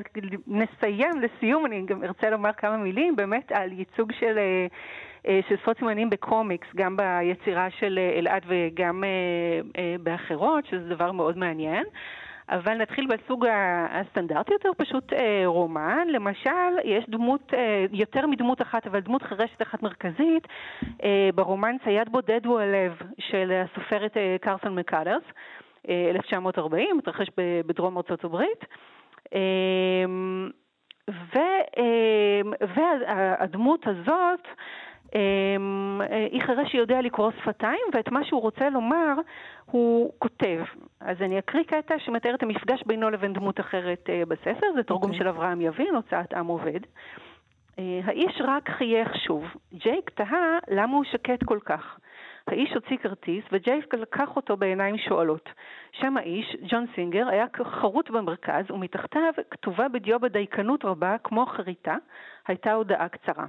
[0.46, 4.38] נסיים, לסיום, אני גם ארצה לומר כמה מילים באמת על ייצוג של...
[4.38, 4.66] אה,
[5.28, 9.10] אה, של שפות סימנים בקומיקס, גם ביצירה של אה, אלעד וגם אה,
[9.78, 11.84] אה, באחרות, שזה דבר מאוד מעניין.
[12.52, 13.46] אבל נתחיל בסוג
[13.90, 16.08] הסטנדרטי יותר, פשוט אה, רומן.
[16.08, 20.48] למשל, יש דמות, אה, יותר מדמות אחת, אבל דמות חרשת אחת מרכזית,
[21.04, 25.22] אה, ברומן צייד בודד הוא הלב של הסופרת אה, קרסון מקאלרס,
[25.88, 27.26] אה, 1940, מתרחש
[27.66, 28.64] בדרום ארצות הברית.
[29.34, 30.04] אה,
[31.10, 32.40] ו- אה,
[32.74, 34.48] והדמות הזאת,
[36.30, 39.14] היא חירש שיודע לקרוא שפתיים, ואת מה שהוא רוצה לומר
[39.64, 40.64] הוא כותב.
[41.00, 45.10] אז אני אקריא קטע שמתאר את המפגש בינו לבין דמות אחרת אה, בספר, זה תרגום
[45.10, 45.18] אוקיי.
[45.18, 46.80] של אברהם יבין, הוצאת עם עובד.
[47.78, 49.44] אה, האיש רק חייך שוב.
[49.74, 51.98] ג'ייק תהה למה הוא שקט כל כך.
[52.46, 55.48] האיש הוציא כרטיס, וג'ייק לקח אותו בעיניים שואלות.
[55.92, 61.96] שם האיש, ג'ון סינגר, היה חרוט במרכז, ומתחתיו, כתובה בדיו בדייקנות רבה, כמו חריטה,
[62.48, 63.46] הייתה הודעה קצרה.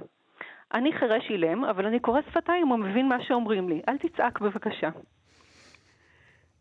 [0.74, 3.82] אני חירש אילם, אבל אני קורא שפתיים ומבין מה שאומרים לי.
[3.88, 4.88] אל תצעק בבקשה.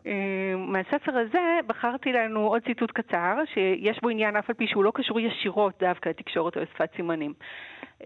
[0.08, 4.84] אה, מהספר הזה בחרתי לנו עוד ציטוט קצר, שיש בו עניין אף על פי שהוא
[4.84, 7.34] לא קשור ישירות דווקא לתקשורת או לשפת סימנים.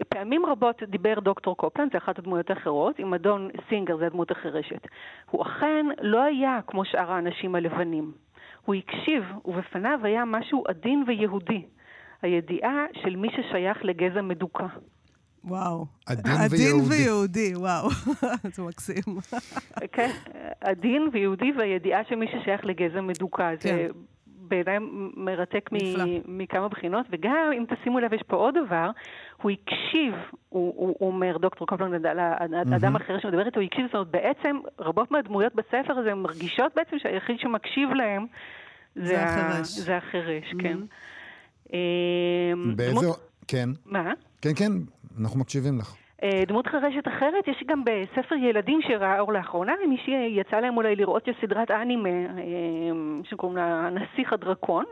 [0.08, 4.88] פעמים רבות דיבר דוקטור קופלנד, זה אחת הדמויות האחרות, עם אדון סינגר, זה הדמות החירשת.
[5.30, 8.12] הוא אכן לא היה כמו שאר האנשים הלבנים.
[8.64, 11.62] הוא הקשיב, ובפניו היה משהו עדין ויהודי.
[12.22, 14.66] הידיעה של מי ששייך לגזע מדוכא.
[15.44, 15.86] וואו.
[16.06, 16.94] עדין עדין ויהודי.
[16.94, 17.88] ויהודי, וואו.
[18.54, 19.02] זה מקסים.
[19.92, 20.10] כן,
[20.60, 23.54] עדין ויהודי והידיעה של מי ששייך לגזע מדוכא.
[23.60, 23.86] זה כן.
[24.26, 24.78] בעיניי
[25.16, 26.04] מרתק נפלא.
[26.04, 28.90] מ- מכמה בחינות, וגם, אם תשימו לב, יש פה עוד דבר,
[29.42, 30.14] הוא הקשיב,
[30.48, 32.18] הוא, הוא, הוא אומר, דוקטור קופלנד, על
[32.72, 36.96] האדם האחר שמדבר איתו, הוא הקשיב, זאת אומרת, בעצם, רבות מהדמויות בספר הזה מרגישות בעצם
[36.98, 38.26] שהיחיד שמקשיב להם
[38.96, 39.68] זה ה- החירש.
[39.68, 40.78] זה החירש, כן.
[41.72, 43.06] אמ, באיזה...
[43.48, 43.68] כן.
[43.86, 44.12] מה?
[44.42, 44.72] כן, כן,
[45.20, 45.94] אנחנו מקשיבים לך.
[46.22, 50.96] אה, דמות חרשת אחרת, יש גם בספר ילדים שראה אור לאחרונה, מי שיצא להם אולי
[50.96, 54.84] לראות יש סדרת אנימה אה, שקוראים לה הנסיך הדרקון.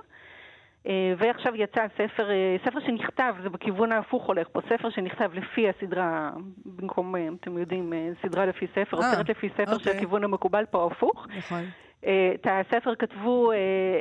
[0.87, 2.29] אה, ועכשיו יצא ספר,
[2.65, 6.31] ספר שנכתב, זה בכיוון ההפוך הולך פה, ספר שנכתב לפי הסדרה,
[6.65, 7.93] במקום, אתם יודעים,
[8.23, 9.93] סדרה לפי ספר, או סרט לפי ספר, אוקיי.
[9.93, 11.27] שהכיוון המקובל פה הפוך.
[11.39, 11.65] נכון.
[12.05, 13.57] אה, את הספר כתבו אה,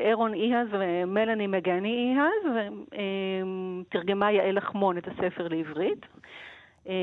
[0.05, 2.69] אירון איהז ומלאני מגני איהז,
[3.89, 6.05] ותרגמה יעל לחמון את הספר לעברית.
[6.87, 6.93] אה,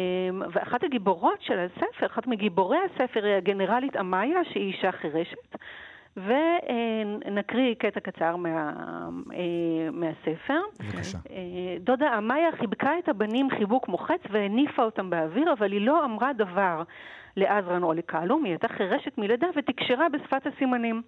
[0.53, 5.57] ואחת הגיבורות של הספר, אחת מגיבורי הספר היא הגנרלית אמיה, שהיא אישה חירשת.
[6.17, 8.73] ונקריא קטע קצר מה,
[9.33, 10.61] אה, מהספר.
[10.81, 11.19] בבקשה.
[11.31, 16.33] אה, דודה אמיה חיבקה את הבנים חיבוק מוחץ והניפה אותם באוויר, אבל היא לא אמרה
[16.33, 16.83] דבר
[17.37, 21.03] לעזרן או לקלום, היא הייתה חירשת מלידה ותקשרה בשפת הסימנים.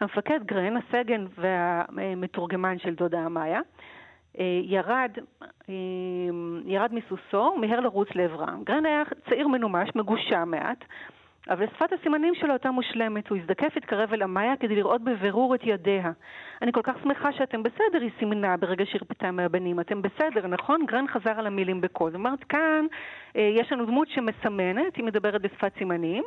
[0.00, 3.60] המפקד גרן, הסגן והמתורגמן של דודה אמיה,
[4.38, 5.10] אה, ירד,
[6.64, 8.62] ירד מסוסו, מיהר לרוץ לעברם.
[8.64, 10.84] גרן היה צעיר מנומש, מגושם מעט,
[11.50, 13.28] אבל שפת הסימנים שלו הייתה מושלמת.
[13.28, 16.12] הוא הזדקף, התקרב אל המאיה כדי לראות בבירור את ידיה.
[16.62, 19.80] אני כל כך שמחה שאתם בסדר, היא סימנה ברגע שהרפתה מהבנים.
[19.80, 20.86] אתם בסדר, נכון?
[20.86, 22.10] גרן חזר על המילים בקול.
[22.10, 22.86] זאת אומרת, כאן
[23.36, 26.24] אה, יש לנו דמות שמסמנת, היא מדברת בשפת סימנים.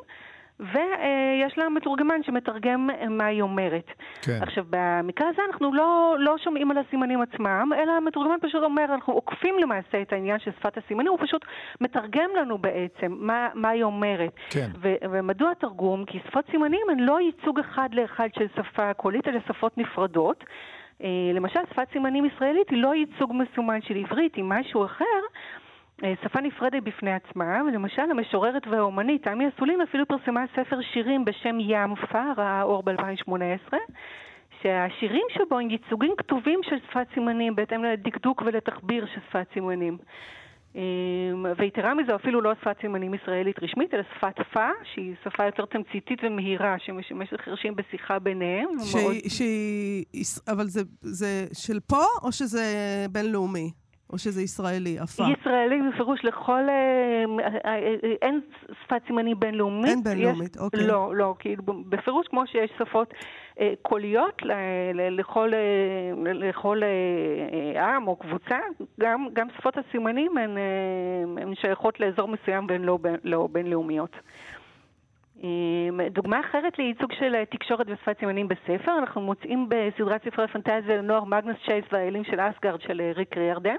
[0.60, 3.92] ויש לה מתורגמן שמתרגם מה היא אומרת.
[4.22, 4.40] כן.
[4.42, 9.14] עכשיו, במקרה הזה אנחנו לא, לא שומעים על הסימנים עצמם, אלא המתורגמן פשוט אומר, אנחנו
[9.14, 11.46] עוקפים למעשה את העניין של שפת הסימנים, הוא פשוט
[11.82, 14.32] מתרגם לנו בעצם מה, מה היא אומרת.
[14.50, 14.70] כן.
[14.82, 16.06] ו- ומדוע תרגום?
[16.06, 20.44] כי שפות סימנים הן לא ייצוג אחד לאחד של שפה קולית, אלא שפות נפרדות.
[21.04, 25.20] אה, למשל, שפת סימנים ישראלית היא לא ייצוג מסומן של עברית, היא משהו אחר.
[26.04, 31.58] אה, שפה נפרדת בפני עצמה, ולמשל המשוררת והאומנית תמי אסולין אפילו פרסמה ספר שירים בשם
[31.60, 33.74] ים פאר, האור ב-2018,
[34.62, 39.98] שהשירים שבו הם ייצוגים כתובים של שפת סימנים בהתאם לדקדוק ולתחביר של שפת סימנים.
[40.76, 40.82] אה,
[41.58, 46.20] ויתרה מזו, אפילו לא שפת סימנים ישראלית רשמית, אלא שפת פה, שהיא שפה יותר תמציתית
[46.24, 48.66] ומהירה, שמשמשת חרשים בשיחה ביניהם.
[48.76, 52.66] מאוד- שהיא, שהיא, יש- אבל זה, זה של פה, או שזה
[53.12, 53.72] בינלאומי?
[54.14, 55.24] או שזה ישראלי, עפה?
[55.40, 56.62] ישראלי בפירוש לכל...
[56.70, 57.24] אה,
[57.66, 58.42] אה, אה, אין
[58.84, 59.90] שפת סימנים בינלאומית.
[59.90, 60.88] אין בינלאומית, יש- אוקיי.
[60.88, 63.14] לא, לא, כאילו בפירוש כמו שיש שפות
[63.60, 64.52] אה, קוליות ל-
[64.94, 65.60] ל- לכל, אה,
[66.34, 68.58] לכל אה, עם או קבוצה,
[69.00, 70.64] גם, גם שפות הסימנים הן, אה,
[71.44, 74.12] הן שייכות לאזור מסוים והן לא, בין- לא בינלאומיות.
[75.44, 80.98] אה, דוגמה אחרת לייצוג של אה, תקשורת ושפת סימנים בספר, אנחנו מוצאים בסדרת ספרי פנטזיה
[80.98, 83.76] לנוער מגנוס צ'ייס והאלים של אסגרד של אה, ריק ריארדן,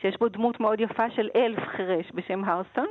[0.00, 2.86] שיש בו דמות מאוד יפה של אלף חירש בשם הארת'סטון,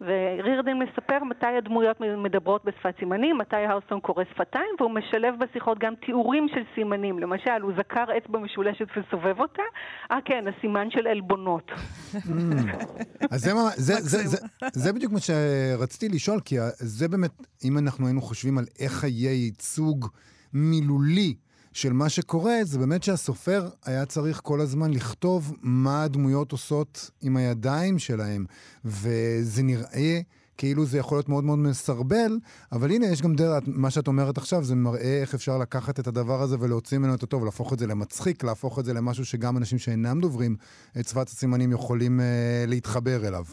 [0.00, 5.94] וריירדן מספר מתי הדמויות מדברות בשפת סימנים, מתי הארת'סטון קורא שפתיים, והוא משלב בשיחות גם
[6.06, 7.18] תיאורים של סימנים.
[7.18, 9.62] למשל, הוא זקר אצבע משולשת וסובב אותה,
[10.10, 11.70] אה כן, הסימן של עלבונות.
[13.30, 14.26] אז זה, מה- זה, זה, מקסים.
[14.26, 14.36] זה,
[14.72, 17.30] זה בדיוק מה שרציתי לשאול, כי זה באמת,
[17.64, 20.06] אם אנחנו היינו חושבים על איך יהיה ייצוג
[20.54, 21.34] מילולי
[21.72, 27.36] של מה שקורה, זה באמת שהסופר היה צריך כל הזמן לכתוב מה הדמויות עושות עם
[27.36, 28.44] הידיים שלהם,
[28.84, 30.20] וזה נראה...
[30.60, 32.38] כאילו זה יכול להיות מאוד מאוד מסרבל,
[32.72, 36.06] אבל הנה, יש גם דרך, מה שאת אומרת עכשיו, זה מראה איך אפשר לקחת את
[36.06, 39.56] הדבר הזה ולהוציא ממנו את הטוב, להפוך את זה למצחיק, להפוך את זה למשהו שגם
[39.56, 40.56] אנשים שאינם דוברים
[41.00, 43.44] את שפת הסימנים יכולים אה, להתחבר אליו.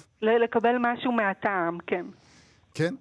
[0.43, 2.05] לקבל משהו מהטעם, כן.
[2.73, 2.95] כן?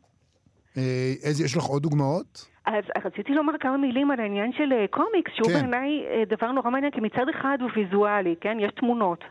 [0.76, 1.12] אה,
[1.44, 2.46] יש לך עוד דוגמאות?
[2.66, 5.54] אז רציתי לומר כמה מילים על העניין של אה, קומיקס, שהוא כן.
[5.54, 8.56] בעיניי אה, דבר נורא מעניין, כי מצד אחד הוא ויזואלי, כן?
[8.60, 9.24] יש תמונות.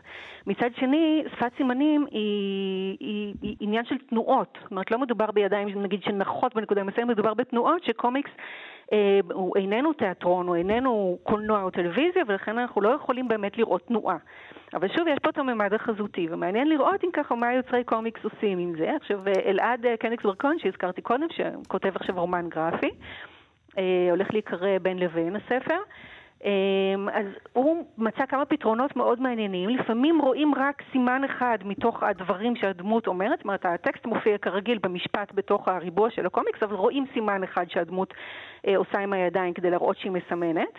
[0.46, 4.58] מצד שני, שפת סימנים היא, היא, היא עניין של תנועות.
[4.62, 8.30] זאת אומרת, לא מדובר בידיים, נגיד, שנחות בנקודה מסוימת, מדובר בתנועות שקומיקס
[8.92, 13.86] אה, הוא איננו תיאטרון, הוא איננו קולנוע או טלוויזיה, ולכן אנחנו לא יכולים באמת לראות
[13.86, 14.16] תנועה.
[14.74, 18.58] אבל שוב, יש פה את הממד החזותי, ומעניין לראות אם ככה מה יוצרי קומיקס עושים
[18.58, 18.96] עם זה.
[18.96, 22.90] עכשיו, אלעד אה, קניגסברג כהן, שהזכרתי קודם, שכותב עכשיו רומן גרפי,
[23.78, 25.78] אה, הולך להיקרא בין לבין הספר.
[26.44, 26.50] אה,
[27.12, 29.68] אז הוא מצא כמה פתרונות מאוד מעניינים.
[29.68, 35.32] לפעמים רואים רק סימן אחד מתוך הדברים שהדמות אומרת, זאת אומרת, הטקסט מופיע כרגיל במשפט
[35.34, 38.14] בתוך הריבוע של הקומיקס, אבל רואים סימן אחד שהדמות
[38.76, 40.78] עושה עם הידיים כדי להראות שהיא מסמנת.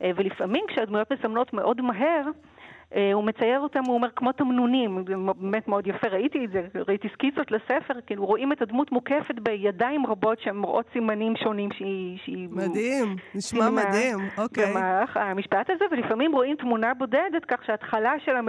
[0.00, 2.22] ולפעמים כשהדמויות מסמנות מאוד מהר,
[2.94, 5.04] הוא מצייר אותם, הוא אומר, כמו תמנונים,
[5.38, 10.06] באמת מאוד יפה, ראיתי את זה, ראיתי סקיצות לספר, כאילו רואים את הדמות מוקפת בידיים
[10.06, 12.18] רבות שהן מראות סימנים שונים שהיא...
[12.24, 14.70] שהיא מדהים, נשמע סימנה מדהים, אוקיי.
[14.70, 18.40] במהלך המשפט הזה, ולפעמים רואים תמונה בודדת, כך שההתחלה שלה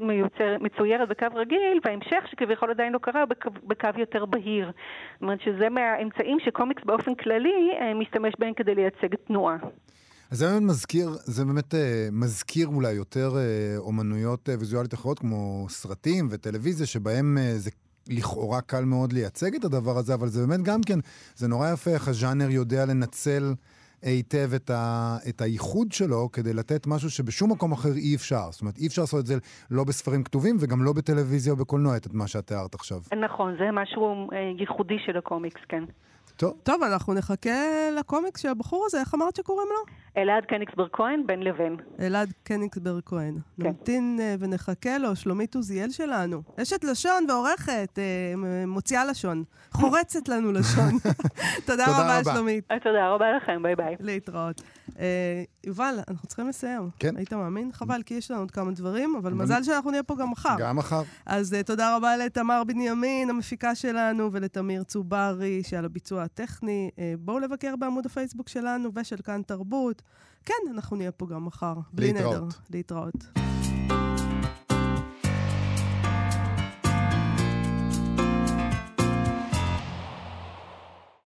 [0.00, 4.70] מיוצר, מצוירת בקו רגיל, וההמשך, שכביכול עדיין לא קרה, בקו, בקו יותר בהיר.
[5.12, 9.56] זאת אומרת שזה מהאמצעים שקומיקס באופן כללי אה, משתמש בהם כדי לייצג תנועה.
[10.34, 15.18] אז זה באמת מזכיר, זה באמת אה, מזכיר אולי יותר אה, אומנויות אה, ויזואליות אחרות,
[15.18, 17.70] כמו סרטים וטלוויזיה, שבהם אה, זה
[18.08, 20.98] לכאורה קל מאוד לייצג את הדבר הזה, אבל זה באמת גם כן,
[21.34, 23.54] זה נורא יפה איך הז'אנר יודע לנצל
[24.02, 28.50] היטב את, ה, את הייחוד שלו כדי לתת משהו שבשום מקום אחר אי אפשר.
[28.50, 29.34] זאת אומרת, אי אפשר לעשות את זה
[29.70, 32.98] לא בספרים כתובים וגם לא בטלוויזיה או בקולנוע, את מה שאת תיארת עכשיו.
[33.24, 35.84] נכון, זה משהו אה, ייחודי של הקומיקס, כן.
[36.36, 36.54] טוב.
[36.62, 37.50] טוב, אנחנו נחכה
[37.98, 39.92] לקומיקס של הבחור הזה, איך אמרת שקוראים לו?
[40.22, 41.76] אלעד קניגסברג כהן, בין לבין.
[42.00, 43.34] אלעד קניגסברג כהן.
[43.60, 43.66] כן.
[43.66, 46.42] נמתין אה, ונחכה לו, שלומית עוזיאל שלנו.
[46.62, 47.98] אשת לשון ועורכת,
[48.36, 49.44] מ- מוציאה לשון.
[49.72, 50.90] חורצת לנו לשון.
[51.66, 52.32] תודה תודה רבה, רבה.
[52.34, 52.64] שלומית.
[52.70, 53.96] אה, תודה רבה לכם, ביי ביי.
[54.00, 54.62] להתראות.
[54.98, 55.04] אה,
[55.66, 56.90] יובל, אנחנו צריכים לסיים.
[56.98, 57.16] כן.
[57.16, 57.70] היית מאמין?
[57.72, 60.56] חבל, כי יש לנו עוד כמה דברים, אבל אבל- מזל שאנחנו נהיה פה גם מחר.
[60.58, 61.02] גם מחר.
[61.26, 66.90] אז אה, תודה רבה לתמר בנימין, המפיקה שלנו, ולתמיר צוברי, שעל הביצוע הטכני.
[66.96, 70.02] אה, בואו לבקר בעמוד הפייסבוק שלנו ושל כאן תרבות.
[70.44, 71.74] כן, אנחנו נהיה פה גם מחר.
[71.92, 72.36] בלי להתראות.
[72.36, 72.48] נדר.
[72.70, 73.53] להתראות.